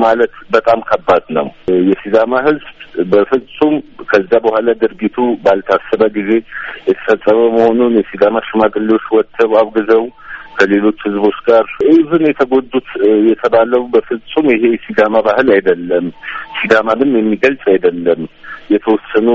ማለት 0.03 0.33
በጣም 0.53 0.79
ከባድ 0.89 1.25
ነው። 1.37 1.47
የሲዳማ 1.89 2.33
ህዝብ 2.45 2.67
በፍጹም 3.11 3.73
ከዛ 4.11 4.31
በኋላ 4.45 4.69
ድርጊቱ 4.81 5.17
ባልታሰበ 5.43 6.03
ጊዜ 6.17 6.31
የተፈጸመ 6.87 7.39
መሆኑን 7.55 7.93
የሲዳማ 7.99 8.39
ሽማግሌዎች 8.47 9.05
ወጥተው 9.17 9.53
አውግዘው 9.61 10.03
ከሌሎች 10.61 10.99
ህዝቦች 11.05 11.37
ጋር 11.47 11.65
even 11.91 12.23
የተጎዱት 12.27 12.89
የተባለው 13.29 13.83
በፍጹም 13.93 14.47
ይሄ 14.53 14.63
ሲዳማ 14.83 15.15
ባህል 15.27 15.47
አይደለም፣ 15.55 16.05
ሲዳማንም 16.57 17.11
የሚገልጽ 17.17 17.63
አይደለም፣ 17.73 18.21
የተወሰኑ 18.73 19.27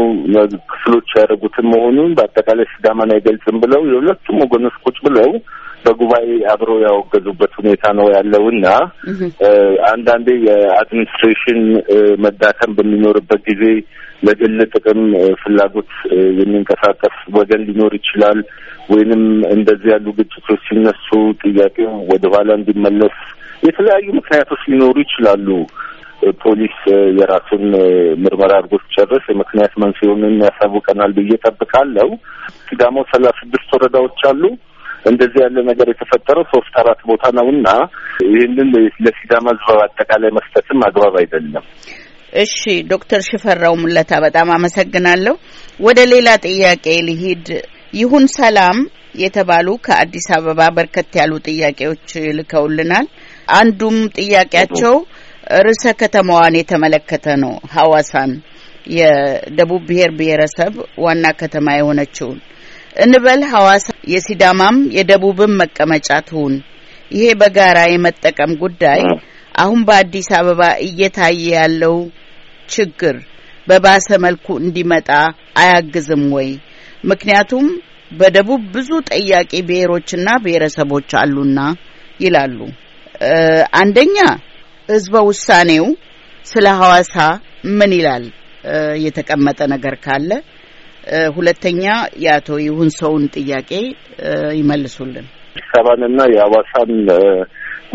ክፍሎች 0.71 1.09
ያደረጉትን 1.17 1.67
መሆኑን 1.73 2.13
በአጠቃላይ 2.19 2.67
ሲዳማን 2.73 3.11
አይገልጽም 3.17 3.57
ብለው 3.65 3.83
የሁለቱም 3.91 4.39
ወገኖች 4.45 4.77
ቁጭ 4.85 4.97
ብለው 5.07 5.31
በጉባኤ 5.85 6.29
አብረው 6.53 6.79
ያወገዙበት 6.85 7.53
ሁኔታ 7.61 7.85
ነው 7.99 8.07
ያለውና 8.15 8.67
አንዳንዴ 9.91 10.29
የአድሚኒስትሬሽን 10.47 11.61
መዳከም 12.25 12.73
በሚኖርበት 12.79 13.43
ጊዜ 13.51 13.65
ለግል 14.23 14.59
ጥቅም 14.73 15.01
ፍላጎት 15.41 15.91
የሚንቀሳቀስ 16.39 17.17
ወገን 17.37 17.65
ሊኖር 17.69 17.93
ይችላል። 17.99 18.39
ወይንም 18.93 19.23
እንደዚህ 19.55 19.89
ያሉ 19.95 20.07
ግጭቶች 20.19 20.61
ሲነሱ 20.69 21.09
ጥያቄው 21.43 21.93
ወደ 22.11 22.25
ኋላ 22.35 22.51
እንዲመለስ 22.59 23.17
የተለያዩ 23.67 24.07
ምክንያቶች 24.19 24.63
ሊኖሩ 24.73 24.97
ይችላሉ። 25.05 25.49
ፖሊስ 26.41 26.77
የራሱን 27.19 27.65
ምርመራ 28.23 28.53
አድርጎ 28.59 28.75
ሲጨርስ 28.85 29.25
የምክንያት 29.31 29.73
መንስኤውን 29.83 30.23
ያሳውቀናል 30.43 31.11
ብዬ 31.19 31.33
ጠብቃለሁ። 31.45 32.09
ሲዳሞ 32.67 32.97
ሰላሳ 33.13 33.37
ስድስት 33.43 33.71
ወረዳዎች 33.77 34.21
አሉ። 34.31 34.43
እንደዚህ 35.11 35.41
ያለ 35.45 35.59
ነገር 35.69 35.89
የተፈጠረው 35.91 36.45
ሶስት 36.53 36.75
አራት 36.83 37.01
ቦታ 37.11 37.25
ነው 37.39 37.47
እና 37.55 37.69
ይህንን 38.29 38.71
ለሲዳማ 39.05 39.47
ሕዝብ 39.57 39.81
አጠቃላይ 39.85 40.31
መስጠትም 40.39 40.81
አግባብ 40.89 41.17
አይደለም። 41.21 41.67
እሺ 42.37 42.57
ዶክተር 42.91 43.21
ሽፈራው 43.27 43.75
ሙለታ 43.83 44.13
በጣም 44.25 44.49
አመሰግናለሁ። 44.57 45.35
ወደ 45.81 46.01
ሌላ 46.13 46.29
ጥያቄ 46.47 46.87
ልሂድ። 47.09 47.49
ይሁን 47.93 48.25
ሰላም 48.37 48.79
የተባሉ 49.19 49.69
ከአዲስ 49.87 50.27
አበባ 50.37 50.61
በርከት 50.77 51.13
ያሉ 51.21 51.33
ጥያቄዎች 51.47 52.09
ልከውልናል። 52.39 53.07
አንዱም 53.55 53.97
ጥያቄያቸው 54.19 54.95
ርዕሰ 55.61 55.85
ከተማዋን 56.01 56.55
የተመለከተ 56.61 57.27
ነው። 57.43 57.55
ሐዋሳን 57.75 58.33
የደቡብ 58.97 59.83
ብሔር 59.89 60.11
ብሔረሰብ 60.19 60.75
ዋና 61.05 61.27
ከተማ 61.41 61.69
የሆነችውን 61.77 62.39
እንበል 62.97 63.41
ሐዋሳ 63.53 63.87
የሲዳማም 64.13 64.77
የደቡብም 64.97 65.55
መቀመጫ 65.63 66.09
ትሁን። 66.29 66.55
ይሄ 67.11 67.27
በጋራ 67.41 67.79
የመጠቀም 67.89 68.53
ጉዳይ 68.63 69.03
አሁን 69.55 69.81
በአዲስ 69.89 70.29
አበባ 70.39 70.63
እየታየ 70.87 71.43
ያለው 71.57 71.97
ችግር 72.75 73.17
በባሰ 73.67 74.09
መልኩ 74.25 74.47
እንዲመጣ 74.63 75.09
አያግዝም 75.59 76.25
ወይ? 76.37 76.49
ምክንያቱም 77.05 77.67
በደቡብ 78.11 78.63
ብዙ 78.75 78.91
ጠያቂ 79.11 79.53
ብሔሮችና 79.69 80.29
ብሔረሰቦች 80.45 81.11
አሉና 81.21 81.61
ይላሉ። 82.21 82.59
አንደኛ 83.81 84.17
ህዝበ 84.89 85.15
ውሳኔው 85.29 85.87
ስለ 86.47 86.67
ሐዋሳ 86.81 87.15
ምን 87.79 87.93
ይላል? 87.99 88.27
የተቀመጠ 89.05 89.61
ነገር 89.75 89.95
ካለ 90.05 90.31
ሁለተኛ 91.37 91.83
የአቶ 92.23 92.49
ይሁን 92.65 92.89
ሰውን 92.99 93.25
ጥያቄ 93.37 93.71
ይመልሱልን። 94.61 95.27
አዲስ 95.51 95.69
አበባንና 95.79 96.21
የሐዋሳን 96.33 96.91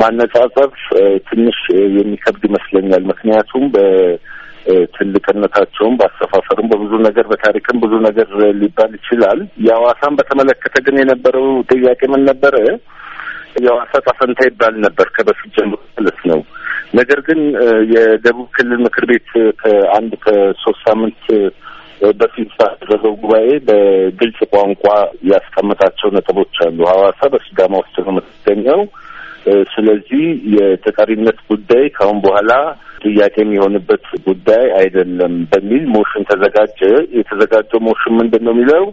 ማነጻጸር 0.02 0.70
ትንሽ 1.30 1.58
የሚከብድ 1.98 2.44
ይመስለኛል። 2.50 3.04
ምክንያቱም 3.12 3.66
በትልቅነታቸውም 4.66 5.98
በአሰፋፈርም 6.00 6.70
በብዙ 6.72 6.94
ነገር 7.08 7.26
በታሪክም 7.32 7.78
ብዙ 7.84 7.94
ነገር 8.08 8.30
ሊባል 8.60 8.92
ይችላል። 8.98 9.40
የሐዋሳን 9.66 10.18
በተመለከተ 10.20 10.76
ግን 10.86 10.98
የነበረው 11.02 11.48
ጥያቄ 11.72 12.02
ምን 12.14 12.24
ነበረ? 12.30 12.56
የሐዋሳ 13.58 13.94
ዕጣ 14.06 14.22
ፈንታ 14.22 14.42
ይባል 14.50 14.76
ነበር 14.86 15.08
ከበፊት 15.16 15.52
ጀምሮ 15.58 15.80
ማለት 15.92 16.20
ነው። 16.32 16.40
ነገር 17.00 17.20
ግን 17.28 17.40
የደቡብ 17.94 18.48
ክልል 18.56 18.80
ምክር 18.86 19.06
ቤት 19.12 19.30
ከአንድ 19.62 20.14
ከሶስት 20.24 20.82
ሳምንት 20.88 21.22
በፊት 22.20 22.52
ባደረገው 22.60 23.14
ጉባኤ 23.22 23.48
በግልጽ 23.68 24.40
ቋንቋ 24.54 24.84
ያስቀመጣቸው 25.32 26.10
ነጥቦች 26.16 26.56
አሉ። 26.66 26.80
ሐዋሳ 26.92 27.30
በሲዳማ 27.34 27.74
ውስጥ 27.84 27.96
ነው 28.06 28.12
የምትገኘው። 28.14 28.82
ስለዚህ 29.74 30.24
የተጠሪነት 30.56 31.38
ጉዳይ 31.50 31.84
ከአሁን 31.90 32.20
በኋላ 32.26 32.52
ጥያቄ 33.04 33.36
የሚሆንበት 33.42 34.06
ጉዳይ 34.28 34.66
አይደለም 34.80 35.34
በሚል 35.52 35.84
motion 35.96 36.28
ተዘጋጀ። 36.30 36.80
የተዘጋጀው 37.20 37.82
motion 37.88 38.14
ምንድን 38.20 38.44
ነው 38.48 38.54
የሚለው 38.56 38.84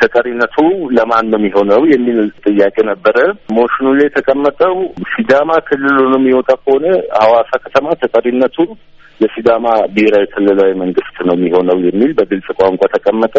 ተጠሪነቱ 0.00 0.56
ለማን 0.96 1.26
ነው 1.32 1.38
የሚሆነው 1.40 1.82
የሚል 1.92 2.18
ጥያቄ 2.46 2.76
ነበረ። 2.90 3.16
ሞሽኑ 3.58 3.86
ላይ 3.98 4.06
የተቀመጠው 4.08 4.74
ሲዳማ 5.12 5.50
ክልል 5.68 5.96
ሆኖ 6.00 6.14
የሚወጣ 6.20 6.50
ከሆነ 6.62 6.86
ሐዋሳ 7.20 7.50
ከተማ 7.64 7.96
ተጠሪነቱ 8.02 8.58
የሲዳማ 9.20 9.66
ብሔራዊ 9.94 10.24
ክልላዊ 10.32 10.72
መንግስት 10.80 11.16
ነው 11.28 11.34
የሚሆነው 11.36 11.78
የሚል 11.86 12.10
በግልጽ 12.18 12.48
ቋንቋ 12.58 12.82
ተቀመጠ። 12.94 13.36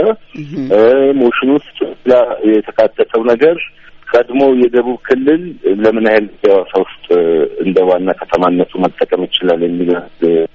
ሞሽን 1.20 1.50
ውስጥ 1.58 1.78
የተካተተው 2.52 3.24
ነገር 3.32 3.58
ቀድሞ 4.08 4.42
የደቡብ 4.62 4.98
ክልል 5.08 5.42
ለምን 5.84 6.06
ያህል 6.10 6.28
የሐዋሳ 6.44 6.74
ውስጥ 6.84 7.06
እንደ 7.66 7.78
ዋና 7.90 8.10
ከተማነቱ 8.20 8.72
መጠቀም 8.86 9.24
ይችላል 9.28 9.62
የሚል 9.66 9.92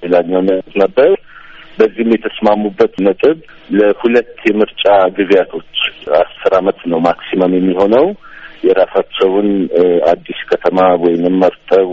ሌላኛው 0.05 0.43
ነበር። 0.83 1.11
በዚህም 1.79 2.11
የተስማሙበት 2.15 2.95
ነጥብ 3.07 3.37
ለሁለት 3.77 4.35
የምርጫ 4.49 4.85
ጊዜያቶች 5.19 5.71
አስር 6.21 6.55
አመት 6.59 6.81
ነው 6.93 7.01
maximum 7.07 7.55
የሚሆነው 7.59 8.07
የራሳቸውን 8.67 9.49
አዲስ 10.11 10.41
ከተማ 10.51 10.81
ወይንም 11.05 11.39
መርጠው 11.43 11.89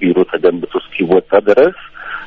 ቢሮ 0.00 0.18
ተገንብቶ 0.32 0.72
እስኪወጣ 0.82 1.30
ድረስ 1.48 1.78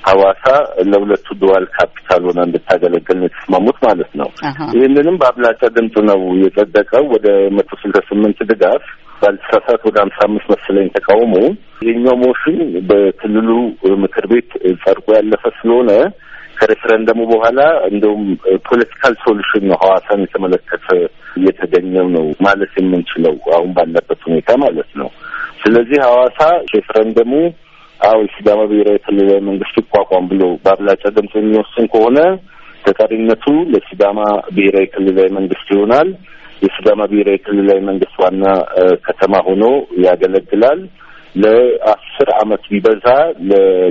ሐዋሳ 0.03 0.45
ለሁለቱ 0.89 1.27
dual 1.41 1.65
capital 1.75 2.21
ሆና 2.27 2.39
እንድታገለግል 2.47 3.17
ነው 3.19 3.27
የተስማሙት 3.27 3.77
ማለት 3.85 4.11
ነው። 4.21 4.29
ይህንንም 4.75 5.19
በአብላጫ 5.21 5.61
ድምፅ 5.75 5.95
ነው 6.09 6.21
የጸደቀው። 6.41 7.05
ወደ 7.13 7.27
መቶ 7.57 7.69
ስልሳ 7.81 8.01
ስምንት 8.09 8.39
ድጋፍ 8.51 8.83
ባልተሳሳት 9.21 9.81
ወደ 9.87 9.97
ሀምሳ 10.03 10.19
አምስት 10.27 10.47
መሰለኝ 10.53 10.87
ተቃውሞ። 10.95 11.35
ይሄኛው 11.83 12.15
motion 12.23 12.57
በክልሉ 12.89 13.49
ምክር 14.03 14.25
ቤት 14.31 14.51
ጸድቆ 14.83 15.07
ያለፈ 15.17 15.43
ስለሆነ 15.59 15.91
ከሬፈረንደሙ 16.57 17.19
በኋላ 17.31 17.59
እንደውም 17.89 18.23
political 18.67 19.13
solution 19.23 19.63
ነው 19.69 19.77
ሐዋሳን 19.83 20.23
የተመለከተ 20.25 20.87
እየተገኘው 21.37 22.07
ነው 22.15 22.25
ማለት 22.45 22.73
የምንችለው 22.79 23.35
አሁን 23.55 23.71
ባለበት 23.77 24.21
ሁኔታ 24.27 24.51
ማለት 24.63 24.91
ነው። 25.01 25.09
ስለዚህ 25.63 25.99
ሐዋሳ 26.07 26.39
ሬፈረንደሙ 26.73 27.31
አዎ 28.03 28.17
የሲዳማ 28.23 28.61
ብሔራዊ 28.69 28.97
ክልላዊ 29.05 29.39
መንግስት 29.47 29.75
ይቋቋም 29.81 30.25
ብሎ 30.31 30.43
በአብላጫ 30.63 31.03
ድምፅ 31.15 31.33
የሚወስን 31.39 31.85
ከሆነ 31.93 32.17
ተጠሪነቱ 32.83 33.45
ለሲዳማ 33.73 34.19
ብሔራዊ 34.55 34.85
ክልላዊ 34.93 35.27
መንግስት 35.37 35.67
ይሆናል። 35.73 36.09
የሲዳማ 36.61 37.01
ብሔራዊ 37.11 37.37
ክልላዊ 37.45 37.79
መንግስት 37.89 38.15
ዋና 38.23 38.43
ከተማ 39.07 39.33
ሆኖ 39.47 39.63
ያገለግላል። 40.05 40.81
ለአስር 41.35 42.29
አመት 42.41 42.63
ቢበዛ 42.71 43.05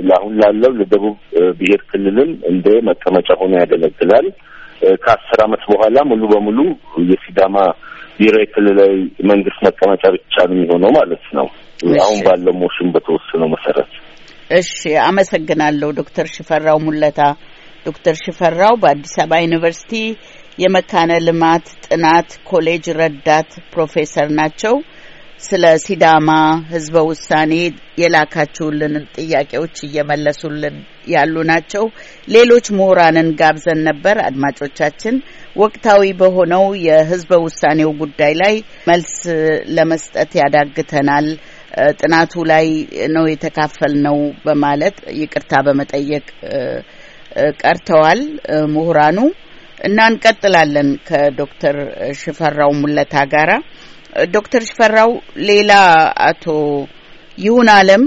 ለአሁን 0.07 0.35
ላለው 0.41 0.71
ለደቡብ 0.79 1.15
ብሔር 1.57 1.81
ክልልም 1.89 2.29
እንደ 2.51 2.67
መቀመጫ 2.89 3.29
ሆኖ 3.41 3.53
ያገለግላል። 3.61 4.27
ከአስር 5.03 5.39
አመት 5.45 5.63
በኋላ 5.71 5.97
ሙሉ 6.11 6.23
በሙሉ 6.31 6.59
የሲዳማ 7.09 7.57
ብሔራዊ 8.17 8.45
ክልላዊ 8.55 8.95
መንግስት 9.29 9.59
መቀመጫ 9.67 10.03
ብቻ 10.15 10.35
ነው 10.47 10.55
የሚሆነው 10.57 10.91
ማለት 10.97 11.25
ነው። 11.37 11.47
አሁን 11.99 12.19
ባለው 12.25 12.53
ሞሽን 12.61 12.89
በተወሰነው 12.95 13.49
መሰረት። 13.55 13.91
እሺ፣ 14.51 14.71
አመሰግናለሁ 15.05 15.89
ዶክተር 15.99 16.27
ሽፈራው 16.35 16.79
ሙለታ። 16.85 17.19
ዶክተር 17.85 18.15
ሽፈራው 18.23 18.73
በአዲስ 18.81 19.15
አበባ 19.21 19.39
ዩኒቨርሲቲ 19.45 19.93
የመካነ 20.57 21.11
ልማት 21.27 21.65
ጥናት 21.85 22.29
ኮሌጅ 22.49 22.85
ረዳት 22.99 23.51
ፕሮፌሰር 23.73 24.27
ናቸው። 24.39 24.75
ስለ 25.43 25.63
ሲዳማ 25.83 26.29
ህዝበ 26.69 26.97
ውሳኔ 27.07 27.53
የላካችሁልን 28.01 28.93
ጥያቄዎች 29.15 29.75
እየመለሱልን 29.87 30.75
ያሉ 31.07 31.35
ናቸው። 31.49 31.83
ሌሎች 32.27 32.65
ምሁራንን 32.77 33.29
ጋብዘን 33.41 33.79
ነበር። 33.89 34.17
አድማጮቻችን 34.27 35.15
ወቅታዊ 35.55 36.13
በሆነው 36.21 36.63
የህዝበ 36.85 37.39
ውሳኔው 37.45 37.91
ጉዳይ 38.01 38.33
ላይ 38.41 38.55
መልስ 38.87 39.15
ለመስጠት 39.75 40.31
ያዳግተናል፣ 40.41 41.27
ጥናቱ 41.99 42.33
ላይ 42.51 42.67
ነው 43.15 43.25
የተካፈልነው 43.31 44.17
በማለት 44.45 44.97
ይቅርታ 45.19 45.61
በመጠየቅ 45.67 46.25
ቀርተዋል 47.61 48.19
ምሁራኑ 48.73 49.19
እና 49.79 49.99
እንቀጥላለን 50.11 50.89
ከዶክተር 51.07 51.77
ሽፈራው 52.19 52.71
ሙለታ 52.81 53.15
ጋራ 53.33 53.51
ዶክተር 54.35 54.63
ሽፈራው 54.69 55.11
ሌላ 55.49 55.71
አቶ 56.27 56.45
ይሁን 57.37 57.69
አለም 57.75 58.03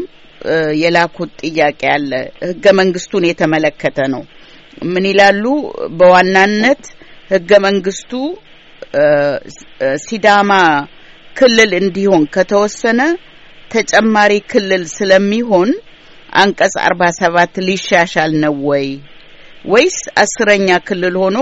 የላኩት 0.80 1.30
ጥያቄ 1.42 1.80
አለ። 1.94 2.10
ህገ 2.48 2.64
መንግስቱን 2.80 3.24
የተመለከተ 3.28 3.98
ነው። 4.14 4.22
ምን 4.92 5.04
ይላሉ? 5.10 5.44
በዋናነት 5.98 6.82
ህገ 7.30 7.50
መንግስቱ 7.66 8.12
ሲዳማ 10.04 10.52
ክልል 11.36 11.72
እንዲሆን 11.80 12.22
ከተወሰነ 12.34 13.00
ተጨማሪ 13.70 14.32
ክልል 14.50 14.84
ስለሚሆን 14.92 15.70
አንቀጽ 16.36 16.74
አርባ 16.84 17.02
ሰባት 17.18 17.54
ሊሻሻል 17.66 18.32
ነው 18.44 18.54
ወይ 18.68 18.88
ወይስ 19.64 19.98
አስረኛ 20.22 20.68
ክልል 20.88 21.14
ሆኖ 21.22 21.38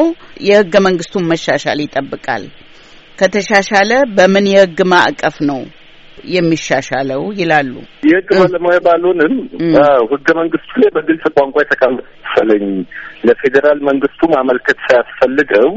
የህገ 0.46 0.74
መንግስቱን 0.86 1.24
መሻሻል 1.30 1.78
ይጠብቃል? 1.84 2.44
ከተሻሻለ 3.18 3.90
በምን 4.16 4.46
የህግ 4.52 4.78
ማዕቀፍ 4.92 5.36
ነው 5.50 5.60
የሚሻሻለው 6.34 7.22
ይላሉ። 7.40 7.72
የህግ 8.08 8.28
ባለሙያ 8.38 8.78
ባልሆንም 8.86 9.34
ህገ 10.12 10.28
መንግስቱ 10.40 10.70
ላይ 10.82 10.90
በግልጽ 10.96 11.24
ቋንቋ 11.36 11.56
የተቀመጠ 11.62 12.06
መሰለኝ 12.24 12.64
ለፌዴራል 13.26 13.78
መንግስቱ 13.88 14.20
ማመልከት 14.34 14.78
ሳያስፈልገው 14.86 15.68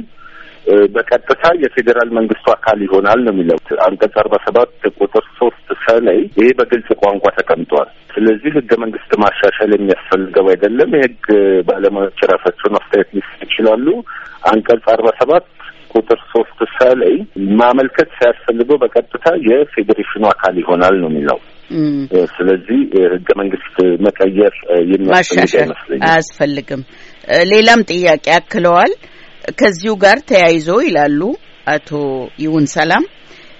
በቀጥታ 0.95 1.43
የፌዴራል 1.61 2.09
መንግስቱ 2.17 2.47
አካል 2.53 2.79
ይሆናል 2.85 3.19
ነው 3.25 3.33
የሚለው 3.33 3.57
አንቀጽ 3.85 4.15
አርባ 4.21 4.35
ሰባት 4.45 4.71
ቁጥር 4.99 5.25
ሶስት 5.37 5.67
ሰ 5.83 5.95
ላይ 6.07 6.19
ይሄ 6.37 6.47
በግልጽ 6.59 6.89
ቋንቋ 7.01 7.25
ተቀምጧል። 7.37 7.89
ስለዚህ 8.13 8.51
ህገ 8.57 8.71
መንግስት 8.83 9.11
ማሻሻል 9.23 9.71
የሚያስፈልገው 9.75 10.47
አይደለም። 10.53 10.91
የህግ 10.97 11.25
ባለሙያዎች 11.69 12.21
ራሳቸውን 12.33 12.77
አስተያየት 12.79 13.11
ሊሰጡ 13.17 13.41
ይችላሉ። 13.47 13.87
አንቀጽ 14.51 14.85
አርባ 14.95 15.09
ሰባት 15.21 15.45
ቁጥር 15.93 16.19
ሶስት 16.33 16.59
ሰ 16.73 16.89
ላይ 17.01 17.13
ማመልከት 17.59 18.09
ሳያስፈልገው 18.17 18.77
በቀጥታ 18.83 19.27
የፌዴሬሽኑ 19.47 20.23
አካል 20.33 20.55
ይሆናል 20.63 20.97
ነው 21.03 21.09
የሚለው። 21.11 21.39
ስለዚህ 22.35 22.79
ህገ 23.13 23.29
መንግስት 23.39 23.75
መቀየር 24.05 24.53
የሚያስፈልግ 24.91 25.53
አይመስለኝም፣ 25.61 26.03
አያስፈልግም። 26.09 26.81
ሌላም 27.51 27.81
ጥያቄ 27.89 28.25
አክለዋል። 28.37 28.91
ከዚሁ 29.47 29.93
ጋር 30.03 30.17
ተያይዞ 30.29 30.69
ይላሉ 30.85 31.21
አቶ 31.67 31.89
ይሁን 32.39 32.65
ሰላም 32.73 33.03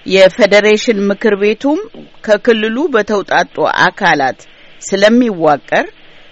የፌዴሬሽን 0.06 1.00
ምክር 1.10 1.34
ቤቱም 1.42 1.80
ከክልሉ 2.26 2.78
በተውጣጡ 2.94 3.56
አካላት 3.86 4.40
ስለሚዋቀር 4.82 5.86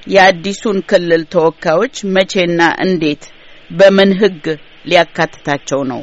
የአዲሱን 0.08 0.78
ክልል 0.90 1.24
ተወካዮች 1.34 1.96
መቼና 2.16 2.62
እንዴት 2.86 3.24
በምን 3.70 4.12
ህግ 4.22 4.46
ሊያካትታቸው 4.90 5.80
ነው? 5.92 6.02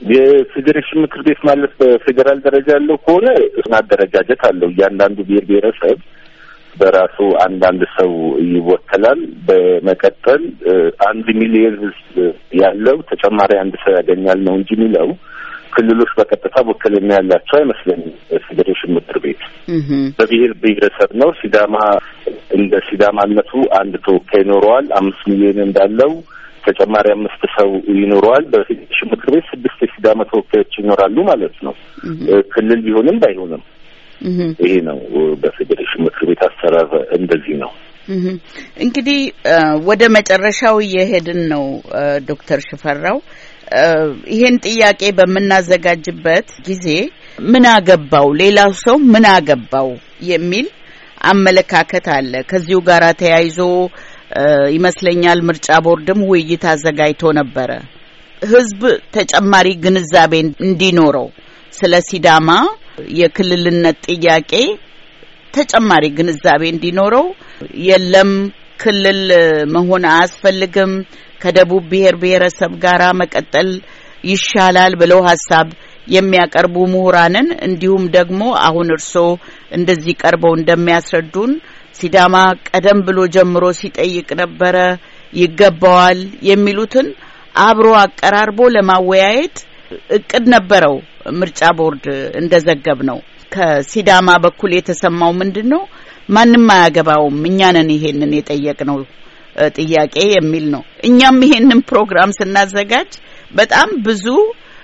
የፌዴሬሽን 0.00 0.98
ምክር 1.04 1.20
ቤት 1.26 1.40
ማለት 1.48 1.72
በፌዴራል 1.80 2.38
ደረጃ 2.46 2.68
ያለው 2.76 2.96
ከሆነ 3.04 3.26
አደረጃጀት 3.78 4.42
አለው። 4.48 4.68
እያንዳንዱ 4.74 5.18
ብሔር 5.28 5.44
ብሔረሰብ 5.48 5.96
በራሱ 6.76 7.16
አንዳንድ 7.44 7.82
ሰው 7.96 8.10
ይወከላል። 8.48 9.20
በመቀጠል 9.48 10.42
አንድ 11.08 11.26
ሚሊዮን 11.40 11.76
ህዝብ 11.84 12.16
ያለው 12.60 12.96
ተጨማሪ 13.10 13.52
አንድ 13.60 13.74
ሰው 13.84 13.92
ያገኛል 13.98 14.40
ነው 14.46 14.54
እንጂ 14.58 14.70
የሚለው 14.76 15.10
ክልሎች 15.74 16.10
በቀጥታ 16.18 16.56
ውክልና 16.68 17.10
ያላቸው 17.18 17.56
አይመስለኝም። 17.58 18.14
ፌዴሬሽን 18.46 18.90
ምክር 18.96 19.16
ቤት 19.24 19.42
በብሔር 20.18 20.52
ብሔረሰብ 20.62 21.10
ነው። 21.20 21.30
ሲዳማ 21.40 21.76
እንደ 22.58 22.80
ሲዳማነቱ 22.88 23.50
አንድ 23.80 23.94
ተወካይ 24.06 24.42
ይኖረዋል። 24.44 24.86
አምስት 25.00 25.22
ሚሊዮን 25.32 25.60
እንዳለው 25.66 26.12
ተጨማሪ 26.64 27.06
አምስት 27.12 27.42
ሰው 27.56 27.68
ይኖረዋል። 27.96 28.44
በፌዴሬሽን 28.52 29.10
ምክር 29.12 29.28
ቤት 29.34 29.46
ስድስት 29.52 29.78
የሲዳማ 29.84 30.22
ተወካዮች 30.32 30.72
ይኖራሉ 30.80 31.16
ማለት 31.30 31.56
ነው። 31.66 31.74
ክልል 32.54 32.80
ቢሆንም 32.86 33.18
ባይሆንም 33.22 33.62
ይሄ 34.60 34.72
ነው። 34.88 34.98
በፌዴሬሽን 35.42 36.00
ምክር 36.06 36.22
ቤት 36.30 36.42
አሰራር 36.48 36.88
እንደዚህ 37.18 37.54
ነው። 37.62 37.72
እንግዲህ 38.84 39.18
ወደ 39.88 40.02
መጨረሻው 40.16 40.76
እየሄድን 40.84 41.40
ነው። 41.52 41.64
ዶክተር 42.28 42.60
ሽፈራው 42.68 43.18
ይሄን 44.34 44.56
ጥያቄ 44.66 45.00
በምናዘጋጅበት 45.18 46.48
ጊዜ 46.68 46.86
ምን 47.52 47.64
አገባው 47.74 48.28
ሌላው 48.40 48.70
ሰው 48.84 48.96
ምን 49.12 49.26
አገባው 49.34 49.88
የሚል 50.30 50.68
አመለካከት 51.30 52.06
አለ። 52.16 52.32
ከዚሁ 52.50 52.78
ጋር 52.88 53.04
ተያይዞ 53.20 53.58
ይመስለኛል 54.76 55.38
ምርጫ 55.48 55.68
ቦርድም 55.86 56.20
ውይይት 56.30 56.64
አዘጋጅቶ 56.72 57.30
ነበረ። 57.38 57.70
ህዝብ 58.42 58.82
ተጨማሪ 59.16 59.68
ግንዛቤ 59.84 60.32
እንዲኖረው 60.66 61.28
ስለ 61.74 61.94
ሲዳማ 62.08 62.50
የክልልነት 63.18 63.98
ጥያቄ 64.08 64.52
ተጨማሪ 65.54 66.04
ግንዛቤ 66.18 66.62
እንዲኖረው 66.72 67.26
የለም። 67.88 68.32
ክልል 68.82 69.20
መሆን 69.74 70.04
አያስፈልግም፣ 70.10 70.92
ከደቡብ 71.40 71.84
ብሔር 71.90 72.14
ብሔረሰብ 72.22 72.72
ጋር 72.84 73.02
መቀጠል 73.20 73.70
ይሻላል 74.24 74.92
ብለው 75.00 75.20
ሀሳብ 75.28 75.68
የሚያቀርቡ 76.06 76.76
ምሁራንን 76.92 77.48
እንዲሁም 77.66 78.04
ደግሞ 78.16 78.42
አሁን 78.66 78.88
እርስዎ 78.94 79.26
እንደዚህ 79.78 80.14
ቀርበው 80.22 80.52
እንደሚያስረዱን 80.58 81.52
ሲዳማ 81.98 82.36
ቀደም 82.68 82.98
ብሎ 83.06 83.18
ጀምሮ 83.36 83.64
ሲጠይቅ 83.80 84.28
ነበረ 84.42 84.76
ይገባዋል 85.32 86.20
የሚሉትን 86.50 87.08
አብሮ 87.62 87.88
አቀራርቦ 88.02 88.60
ለማወያየት 88.74 89.56
እቅድ 90.16 90.44
ነበረው። 90.54 90.96
ምርጫ 91.40 91.60
ቦርድ 91.78 92.06
እንደዘገብ 92.40 93.00
ነው። 93.10 93.18
ከሲዳማ 93.52 94.28
በኩል 94.44 94.70
የተሰማው 94.76 95.32
ምንድን 95.40 95.68
ነው? 95.74 95.82
ማንም 96.28 96.66
አያገባውም፣ 96.74 97.38
እኛ 97.50 97.60
ነን 97.76 97.90
ይሄንን 97.94 98.32
የጠየቅነው 98.38 98.98
ጥያቄ 99.78 100.16
የሚል 100.30 100.64
ነው። 100.74 100.82
እኛም 101.08 101.38
ይሄንን 101.46 101.80
ፕሮግራም 101.90 102.34
ስናዘጋጅ 102.38 103.12
በጣም 103.52 103.88
ብዙ 104.06 104.26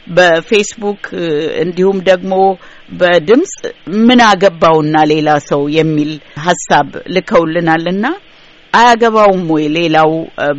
በፌስቡክ 0.09 1.05
እንዲሁም 1.65 1.99
ደግሞ 2.09 2.33
በድምጽ 3.01 3.53
ምን 4.07 4.21
አገባውና 4.29 4.97
ሌላ 5.13 5.29
ሰው 5.51 5.63
የሚል 5.77 6.11
ሀሳብ 6.47 6.89
ልከውልናልና 7.15 8.07
አያገባውም 8.75 9.43
ወይ 9.55 9.65
ሌላው 9.77 10.11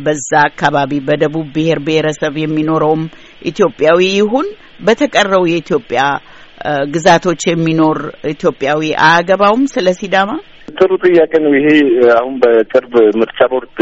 በዛ 0.04 0.30
አካባቢ 0.48 0.92
በደቡብ 1.08 1.46
ብሔር 1.54 1.78
ብሔረሰብ 1.86 2.34
የሚኖረውም 2.42 3.02
ኢትዮጵያዊ 3.50 4.00
ይሁን 4.18 4.48
በተቀረው 4.86 5.44
የኢትዮጵያ 5.50 6.02
ግዛቶች 6.94 7.42
የሚኖር 7.48 7.98
ኢትዮጵያዊ 8.32 8.80
አያገባውም 9.06 9.64
ስለ 9.74 9.88
ሲዳማ? 9.98 10.30
ጥሩ 10.70 10.90
ጥያቄ 11.04 11.32
ነው። 11.44 11.52
ይሄ 11.56 11.68
አሁን 12.16 12.34
በቅርብ 12.42 12.94
ምርጫ 13.20 13.38
ቦርድ 13.52 13.76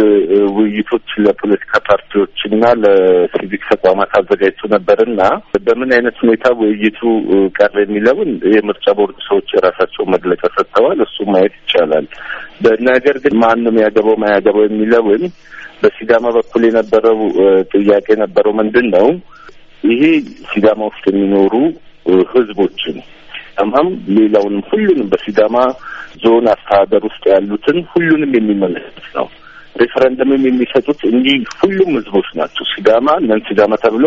ውይይቶች 0.57 1.09
ለፖለቲካ 1.25 1.73
ፓርቲዎች 1.89 2.39
እና 2.49 2.65
ለሲቪክ 2.83 3.63
ተቋማት 3.73 4.13
አዘጋጅቶ 4.19 4.71
ነበርና 4.75 5.21
በምን 5.67 5.93
አይነት 5.97 6.17
ሁኔታ 6.25 6.53
ውይይቱ 6.61 7.01
ቀር 7.59 7.75
የሚለውን 7.83 8.31
የምርጫ 8.55 8.87
ቦርድ 8.99 9.19
ሰዎች 9.29 9.49
የራሳቸው 9.57 10.05
መግለጫ 10.15 10.43
ሰጥተዋል። 10.57 11.01
እሱ 11.07 11.27
ማየት 11.33 11.57
ይቻላል። 11.61 12.07
ነገር 12.91 13.17
ግን 13.25 13.35
ማንም 13.43 13.79
ያገባው 13.85 14.19
ማያገባው 14.25 14.65
የሚለውን 14.67 15.25
በሲዳማ 15.83 16.27
በኩል 16.37 16.63
የነበረው 16.67 17.19
ጥያቄ 17.75 18.07
የነበረው 18.15 18.53
ምንድን 18.61 18.87
ነው? 18.95 19.09
ይሄ 19.85 20.03
ሲዳማ 20.51 20.81
ውስጥ 20.91 21.05
የሚኖሩ 21.11 21.55
ህዝቦችን 22.33 22.97
ሲዳማም 23.47 23.89
ሌላውንም 24.17 24.63
ሁሉንም 24.71 25.09
በሲዳማ 25.11 25.57
ዞን 26.23 26.47
አስተዳደር 26.53 27.03
ውስጥ 27.09 27.25
ያሉትን 27.33 27.79
ሁሉንም 27.93 28.33
የሚመለከት 28.39 29.07
ነው። 29.17 29.27
ሬፈረንደምም 29.75 30.43
የሚሰጡት 30.49 31.01
እንዲህ 31.11 31.39
ሁሉም 31.61 31.91
ህዝቦች 31.99 32.29
ናቸው። 32.41 32.65
ሲዳማ 32.73 33.17
non 33.25 33.41
ሲዳማ 33.49 33.75
ተብሎ 33.85 34.05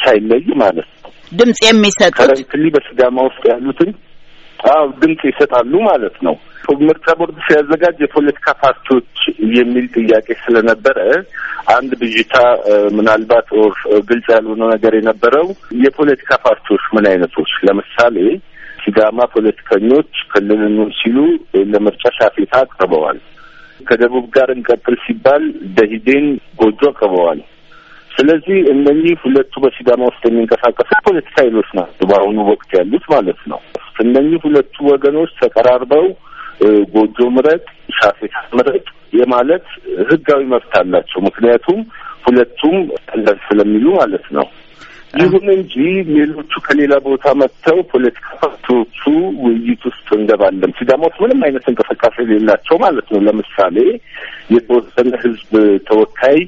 ሳይለይ 0.00 0.44
ማለት 0.62 0.88
ነው። 0.96 1.12
ድምጽ 1.32 1.60
የሚሰጡት 1.66 2.16
currently 2.18 2.64
በሲዳማ 2.74 3.16
ውስጥ 3.28 3.42
ያሉትን 3.52 3.90
አዎ 4.68 4.84
ድምጽ 5.00 5.22
ይሰጣሉ 5.30 5.72
ማለት 5.88 6.16
ነው። 6.26 6.36
ምርጫ 6.80 7.06
ቦርድ 7.18 7.36
ሲያዘጋጅ 7.46 7.96
የፖለቲካ 8.02 8.46
ፓርቲዎች 8.62 9.18
የሚል 9.56 9.86
ጥያቄ 9.96 10.28
ስለነበረ 10.44 10.98
አንድ 11.74 11.90
ብዥታ 12.00 12.34
ምናልባት 12.96 13.48
or 13.60 13.74
ግልጽ 14.08 14.26
ያልሆነ 14.34 14.62
ነገር 14.74 14.92
የነበረው 14.98 15.46
የፖለቲካ 15.84 16.30
ፓርቲዎች 16.44 16.84
ምን 16.96 17.06
አይነቶች፣ 17.10 17.52
ለምሳሌ 17.68 18.16
ሲዳማ 18.86 19.20
ፖለቲከኞች 19.32 20.10
ክልልን 20.32 20.76
ሲሉ 20.98 21.16
ለምርጫ 21.70 22.04
ሻፌታ 22.18 22.52
አቅርበዋል። 22.64 23.18
ከደቡብ 23.80 24.26
ጋር 24.36 24.48
እንቀጥል 24.54 24.96
ሲባል 25.04 25.42
ደኢህዴን 25.76 26.26
ጎጆ 26.60 26.80
አቅርበዋል። 26.90 27.40
ስለዚህ 28.10 28.58
እነኚህ 28.72 29.14
ሁለቱ 29.24 29.54
በሲዳማ 29.62 30.02
ውስጥ 30.10 30.22
የሚንቀሳቀሱ 30.26 30.90
ፖለቲካ 31.06 31.36
ኃይሎች 31.42 31.68
ናቸው 31.78 32.06
በአሁኑ 32.10 32.38
ወቅት 32.50 32.70
ያሉት 32.78 33.04
ማለት 33.14 33.40
ነው። 33.52 33.60
እነኚህ 34.04 34.38
ሁለቱ 34.46 34.76
ወገኖች 34.90 35.32
ተቀራርበው 35.40 36.06
ጎጆ 36.94 37.18
ምረጥ፣ 37.34 37.64
ሻፌታ 37.98 38.36
ምረጥ 38.56 38.86
የማለት 39.18 39.66
ህጋዊ 40.10 40.42
መብት 40.52 40.72
አላቸው። 40.80 41.20
ምክንያቱም 41.26 41.80
ሁለቱም 42.26 42.76
ቀላል 43.08 43.38
ስለሚሉ 43.48 43.86
ማለት 43.98 44.26
ነው። 44.36 44.46
ይሁን 45.14 45.46
እንጂ 45.54 45.74
ሌሎቹ 46.10 46.52
ከሌላ 46.64 46.94
ቦታ 47.04 47.26
መጥተው 47.40 47.78
ፖለቲካ 47.92 48.26
ፓርቲዎቹ 48.40 49.00
ውይይት 49.44 49.82
ውስጥ 49.88 50.08
እንገባለን። 50.16 50.72
ሲዳማ 50.78 51.02
ውስጥ 51.08 51.18
ምንም 51.24 51.42
አይነት 51.46 51.66
እንቅስቃሴ 51.70 52.16
የሌላቸው 52.24 52.78
ማለት 52.84 53.06
ነው። 53.14 53.20
ለምሳሌ 53.26 53.76
የተወሰነ 54.54 55.12
ህዝብ 55.24 55.52
ተወካይ 55.88 56.38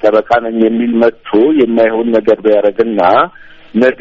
ጠበቃ 0.00 0.30
ነኝ 0.46 0.56
የሚል 0.64 0.94
መጥቶ 1.02 1.30
የማይሆን 1.60 2.08
ነገር 2.16 2.38
ቢያደርግና 2.46 3.00
ነገ 3.74 4.00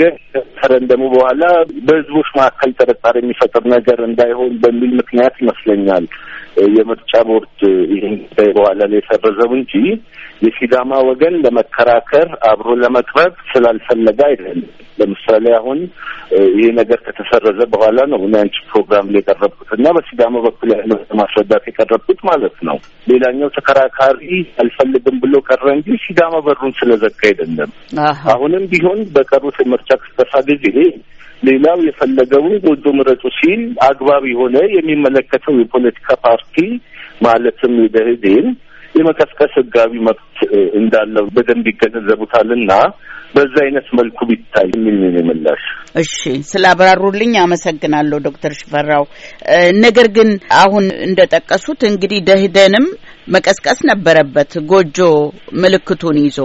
ከረንደሙ 0.57 1.03
በኋላ 1.13 1.43
በህዝቦች 1.87 2.27
መካከል 2.37 2.71
ጥርጣሬ 2.79 3.15
የሚፈጥር 3.21 3.63
ነገር 3.73 3.99
እንዳይሆን 4.07 4.51
በሚል 4.63 4.91
ምክንያት 4.99 5.35
ይመስለኛል 5.41 6.05
የምርጫ 6.75 7.13
ቦርድ 7.29 7.61
ይህን 7.93 8.13
በኋላ 8.57 8.79
ላይ 8.91 8.99
የሰረዘው 8.99 9.51
እንጂ 9.57 9.73
የሲዳማ 10.41 10.91
ወገን 11.07 11.35
ለመከራከር 11.43 12.27
አብሮ 12.49 12.67
ለመቅረብ 12.81 13.33
ስላልፈለገ 13.51 14.19
አይደለም። 14.27 14.65
ለምሳሌ 14.99 15.45
አሁን 15.57 15.79
ይህ 16.57 16.69
ነገር 16.77 16.99
ከተሰረዘ 17.05 17.59
በኋላ 17.73 17.97
ነው 18.11 18.19
እኔ 18.27 18.33
አንቺ 18.41 18.57
ፕሮግራም 18.69 19.09
ላይ 19.13 19.21
የቀረብኩት 19.21 19.69
እና 19.77 19.87
በሲዳማ 19.95 20.35
በኩል 20.45 20.69
ያለው 20.75 20.99
ማስረዳት 21.19 21.65
የቀረብኩት 21.69 22.19
ማለት 22.29 22.55
ነው። 22.69 22.77
ሌላኛው 23.07 23.49
ተከራካሪ 23.57 24.29
አልፈልግም 24.63 25.17
ብሎ 25.23 25.35
ቀረ 25.49 25.65
እንጂ 25.75 25.97
ሲዳማ 26.05 26.35
በሩን 26.47 26.73
ስለዘጋ 26.79 27.21
አይደለም። 27.31 27.71
አሁንም 28.33 28.65
ቢሆን 28.73 29.01
በቀሩት 29.15 29.59
የምርጫ 29.63 29.89
ቅስቀሳ 30.03 30.33
ጊዜ 30.63 30.77
ሌላው 31.43 31.79
የፈለገውን 31.85 32.53
ጎጆ 32.65 32.85
ምረጡ 32.97 33.23
ሲል 33.37 33.61
አግባብ 33.87 34.23
የሆነ 34.29 34.57
የሚመለከተው 34.75 35.55
የፖለቲካ 35.61 36.07
ፓርቲ 36.25 36.55
ማለትም 37.25 37.73
የደህዴን 37.83 38.47
የመቀስቀስ 38.95 39.53
ህጋዊ 39.59 39.91
መብት 40.07 40.37
እንዳለው 40.79 41.25
በደንብ 41.35 41.65
ይገነዘቡታልና 41.71 42.71
በዛ 43.35 43.55
አይነት 43.63 43.87
መልኩ 43.97 44.17
ቢታይ 44.29 44.67
የሚል 44.73 44.97
ነው 45.05 45.23
ምላሽ። 45.29 45.63
እሺ፣ 46.01 46.13
ስላብራሩልኝ 46.49 47.33
አመሰግናለሁ 47.41 48.17
ዶክተር 48.27 48.53
ሽፈራው። 48.59 49.03
ነገር 49.85 50.07
ግን 50.17 50.29
አሁን 50.59 50.85
እንደጠቀሱት 51.07 51.81
እንግዲህ 51.89 52.21
ደህደንም 52.29 52.85
መቀስቀስ 53.27 53.79
ነበረበት 53.91 54.53
ጎጆ 54.71 54.97
ምልክቱን 55.61 56.19
ይዞ። 56.23 56.39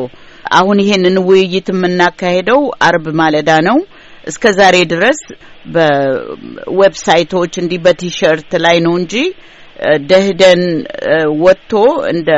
አሁን 0.52 0.78
ይሄንን 0.84 1.16
ውይይት 1.28 1.68
የምናካሄደው 1.72 2.60
አርብ 2.86 3.06
ማለዳ 3.20 3.50
ነው። 3.68 3.78
እስከ 4.24 4.44
ዛሬ 4.58 4.76
ድረስ 4.92 5.20
በዌብሳይቶች 5.74 7.52
እንዲህ 7.62 7.80
በቲሸርት 7.86 8.52
ላይ 8.64 8.76
ነው 8.86 8.94
እንጂ 9.00 9.14
ደኢህዴን 10.10 10.62
ወጥቶ 11.42 11.72
እንደ 12.12 12.30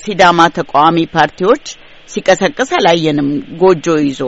ሲዳማ 0.00 0.40
ተቃዋሚ 0.58 0.98
ፓርቲዎች 1.14 1.64
ሲቀሰቅስ 2.08 2.70
አላየንም 2.78 3.28
ጎጆ 3.62 3.86
ይዞ። 4.04 4.20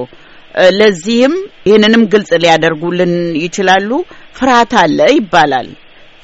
ለዚህም 0.79 1.35
ይህንንም 1.69 2.03
ግልጽ 2.13 2.31
ሊያደርጉልን 2.43 3.13
ይችላሉ። 3.45 3.91
ፍርሃት 4.39 4.73
አለ 4.83 4.99
ይባላል። 5.17 5.69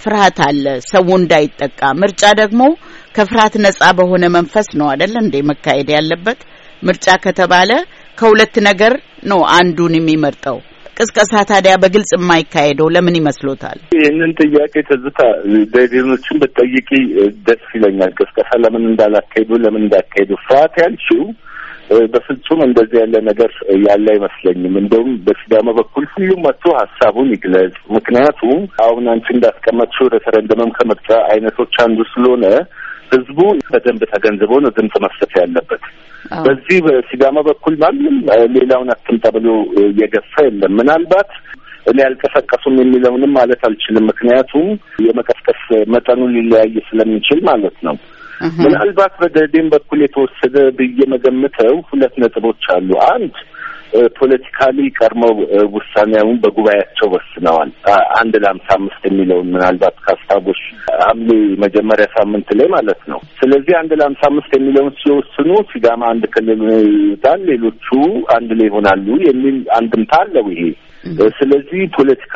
ፍርሃት 0.00 0.38
አለ 0.46 0.64
ሰው 0.90 1.06
እንዳይጠቃ። 1.18 1.80
ምርጫ 2.02 2.22
ደግሞ 2.40 2.62
ከፍርሃት 3.16 3.54
ነጻ 3.64 3.82
በሆነ 3.98 4.24
መንፈስ 4.36 4.68
ነው 4.80 4.88
አይደል 4.92 5.14
እንዴ 5.22 5.36
መካሄድ 5.50 5.90
ያለበት። 5.96 6.40
ምርጫ 6.82 7.06
ከተባለ 7.24 7.70
ከሁለት 8.18 8.56
ነገር 8.68 8.94
ነው 9.30 9.40
አንዱን 9.56 9.94
የሚመርጠው። 9.98 10.58
ቅስቀሳ 10.96 11.32
ታዲያ 11.48 11.72
በግልጽ 11.80 12.10
የማይካሄደው 12.14 12.86
ለምን 12.94 13.16
ይመስሎታል? 13.18 13.78
ይህንን 13.96 14.30
ጥያቄ 14.40 14.74
ትዝታ 14.88 15.18
ደዴኖችን 15.74 16.38
ብትጠይቂ 16.42 16.88
ደስ 17.48 17.64
ይለኛል። 17.76 18.12
ቅስቀሳ 18.18 18.50
ለምን 18.64 18.84
እንዳላካሄዱ 18.90 19.50
ለምን 19.64 19.84
እንዳካሄዱ 19.84 20.30
ፍርሃት 20.44 20.76
ያልሽው 20.82 21.22
በፍጹም 22.12 22.60
እንደዚህ 22.66 22.96
ያለ 23.02 23.16
ነገር 23.28 23.50
ያለ 23.86 24.06
አይመስለኝም። 24.14 24.78
እንደውም 24.80 25.10
በሲዳማ 25.26 25.74
በኩል 25.78 26.04
ሁሉም 26.14 26.40
መጥቶ 26.46 26.64
ሀሳቡን 26.80 27.28
ይግለጽ። 27.34 27.76
ምክንያቱም 27.96 28.56
አሁን 28.86 29.04
አንቺ 29.12 29.28
እንዳስቀመጥሽው 29.36 30.10
ሬፈረንደምም 30.14 30.74
ከምርጫ 30.78 31.10
አይነቶች 31.30 31.76
አንዱ 31.86 32.08
ስለሆነ 32.12 32.44
ህዝቡ 33.12 33.38
በደንብ 33.68 34.02
ተገንዝቦ 34.12 34.52
ነው 34.64 34.72
ድምጽ 34.78 34.96
መስጠት 35.04 35.32
ያለበት። 35.40 35.82
በዚህ 36.46 36.78
በሲዳማ 36.86 37.38
በኩል 37.48 37.74
ማንም 37.82 38.16
ሌላውን 38.56 38.90
አትምጣ 38.94 39.26
ብሎ 39.36 39.48
እየገፋ 39.84 40.44
የለም። 40.46 40.74
ምናልባት 40.80 41.30
እኔ 41.86 41.98
አልቀሰቀሱም 42.06 42.76
የሚለውንም 42.80 43.32
ማለት 43.38 43.60
አልችልም። 43.68 44.06
ምክንያቱም 44.10 44.68
የመቀስቀስ 45.06 45.60
መጠኑ 45.94 46.22
ሊለያይ 46.34 46.74
ስለሚችል 46.88 47.40
ማለት 47.50 47.76
ነው። 47.88 47.96
ምናልባት 48.60 49.12
በደህዴን 49.20 49.68
በኩል 49.74 49.98
የተወሰደ 50.02 50.56
ብዬ 50.78 50.98
መገምተው 51.12 51.76
ሁለት 51.90 52.14
ነጥቦች 52.22 52.64
አሉ። 52.74 52.90
አንድ 53.08 53.34
ፖለቲካሊ 54.16 54.78
ቀድመው 54.98 55.32
ውሳኔውን 55.74 56.38
በጉባኤያቸው 56.42 57.08
ወስነዋል። 57.14 57.70
አንድ 58.18 58.34
ለሀምሳ 58.42 58.68
አምስት 58.76 59.02
የሚለውን 59.08 59.48
ምናልባት 59.54 59.96
ካስታወሽ 60.06 60.62
ሐምሌ 61.02 61.30
መጀመሪያ 61.64 62.06
ሳምንት 62.16 62.48
ላይ 62.58 62.68
ማለት 62.74 63.02
ነው። 63.12 63.20
ስለዚህ 63.40 63.74
አንድ 63.80 63.92
ለሀምሳ 64.00 64.22
አምስት 64.30 64.52
የሚለውን 64.56 64.92
ሲወስኑ 65.00 65.50
ሲዳማ 65.70 66.02
አንድ 66.12 66.26
ክልል 66.34 66.62
ይዛል፣ 67.04 67.40
ሌሎቹ 67.50 67.86
አንድ 68.36 68.50
ላይ 68.58 68.68
ይሆናሉ 68.70 69.06
የሚል 69.26 69.58
አንድምታ 69.78 70.12
አለው 70.24 70.48
ይሄ 70.54 70.64
ስለዚህ 71.38 71.80
ፖለቲካ 71.96 72.34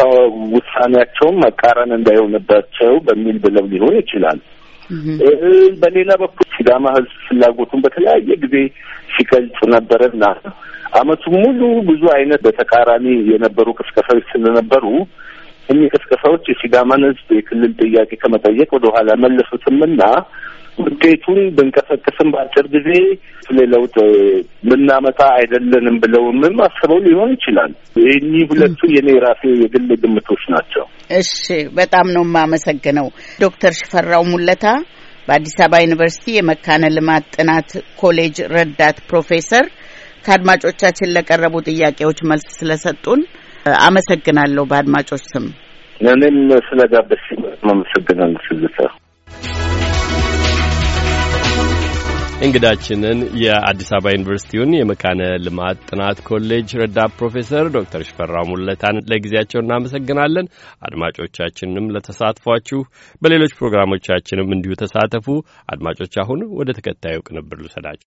ውሳኔያቸውን 0.52 1.36
መቃረን 1.44 1.92
እንዳይሆንባቸው 1.96 2.92
በሚል 3.06 3.38
ብለው 3.44 3.64
ሊሆን 3.72 3.94
ይችላል። 4.00 4.40
በሌላ 5.82 6.10
በኩል 6.22 6.46
ሲዳማ 6.54 6.86
ሕዝብ 6.96 7.18
ፍላጎቱን 7.26 7.82
በተለያየ 7.84 8.36
ጊዜ 8.44 8.56
ሲገልጽ 9.14 9.58
ነበረና 9.74 10.24
ዓመቱን 10.92 11.34
ሙሉ 11.38 11.60
ብዙ 11.88 12.02
አይነት 12.14 12.40
በተቃራኒ 12.46 13.06
የነበሩ 13.30 13.68
ቅስቀሳዎች 13.78 14.24
ስለነበሩ 14.32 14.84
እኚህ 15.68 15.90
ቅስቀሳዎች 15.96 16.44
የሲዳማን 16.50 17.02
ሕዝብ 17.08 17.28
የክልል 17.36 17.72
ጥያቄ 17.82 18.10
ከመጠየቅ 18.22 18.68
ወደ 18.76 18.86
ኋላ 18.94 19.10
መለሱትምና 19.24 20.02
ውጤቱን 20.80 21.38
ብንቀሰቅስም 21.56 22.28
በአጭር 22.32 22.66
ጊዜ 22.74 22.88
ስለ 23.46 23.58
ለውጥ 23.72 23.96
ምናመጣ 24.70 25.20
አይደለንም 25.36 25.96
ብለውምም 26.02 26.56
አስበው 26.66 26.98
ሊሆን 27.06 27.30
ይችላል። 27.36 27.72
እኚህ 28.10 28.44
ሁለቱ 28.52 28.80
የኔ 28.94 29.10
ራሴ 29.26 29.42
የግል 29.62 29.88
ግምቶች 30.02 30.42
ናቸው። 30.54 30.84
እሺ፣ 31.20 31.34
በጣም 31.78 32.06
ነው 32.16 32.24
የማመሰግነው 32.26 33.08
ዶክተር 33.40 33.74
ሽፈራው 33.80 34.24
ሙለታ 34.32 34.64
በአዲስ 35.28 35.56
አበባ 35.60 35.80
ዩኒቨርሲቲ 35.84 36.26
የመካነ 36.34 36.84
ልማት 36.94 37.24
ጥናት 37.34 37.70
ኮሌጅ 38.00 38.36
ረዳት 38.54 38.96
ፕሮፌሰር 39.10 39.66
ከአድማጮቻችን 40.24 41.12
ለቀረቡ 41.16 41.54
ጥያቄዎች 41.68 42.20
መልስ 42.30 42.48
ስለሰጡን 42.58 43.22
አመሰግናለሁ። 43.82 44.64
በአድማጮች 44.70 45.24
ስም 45.32 45.46
እኔም 46.00 46.36
ስለጋበዝሽ 46.68 47.26
አመሰግናለሁ 47.70 48.38
እንግዳችንን 52.44 53.18
የአዲስ 53.40 53.88
አበባ 53.96 54.12
ዩኒቨርሲቲውን 54.14 54.70
የመካነ 54.76 55.22
ልማት 55.44 55.80
ጥናት 55.88 56.18
ኮሌጅ 56.28 56.68
ረዳት 56.80 57.12
ፕሮፌሰር 57.18 57.66
ዶክተር 57.74 58.02
ሽፈራው 58.08 58.46
ሙለታን 58.50 59.00
ለጊዜያቸው 59.10 59.60
እናመሰግናለን። 59.62 60.46
አድማጮቻችንንም 60.86 61.90
ለተሳትፏችሁ፣ 61.96 62.80
በሌሎች 63.22 63.52
ፕሮግራሞቻችንም 63.58 64.54
እንዲሁ 64.56 64.78
ተሳተፉ። 64.82 65.28
አድማጮች 65.68 66.16
አሁን 66.24 66.42
ወደ 66.60 66.70
ተከታዩ 66.78 67.18
ቅንብር 67.28 67.60
ልውሰዳችሁ። 67.60 67.98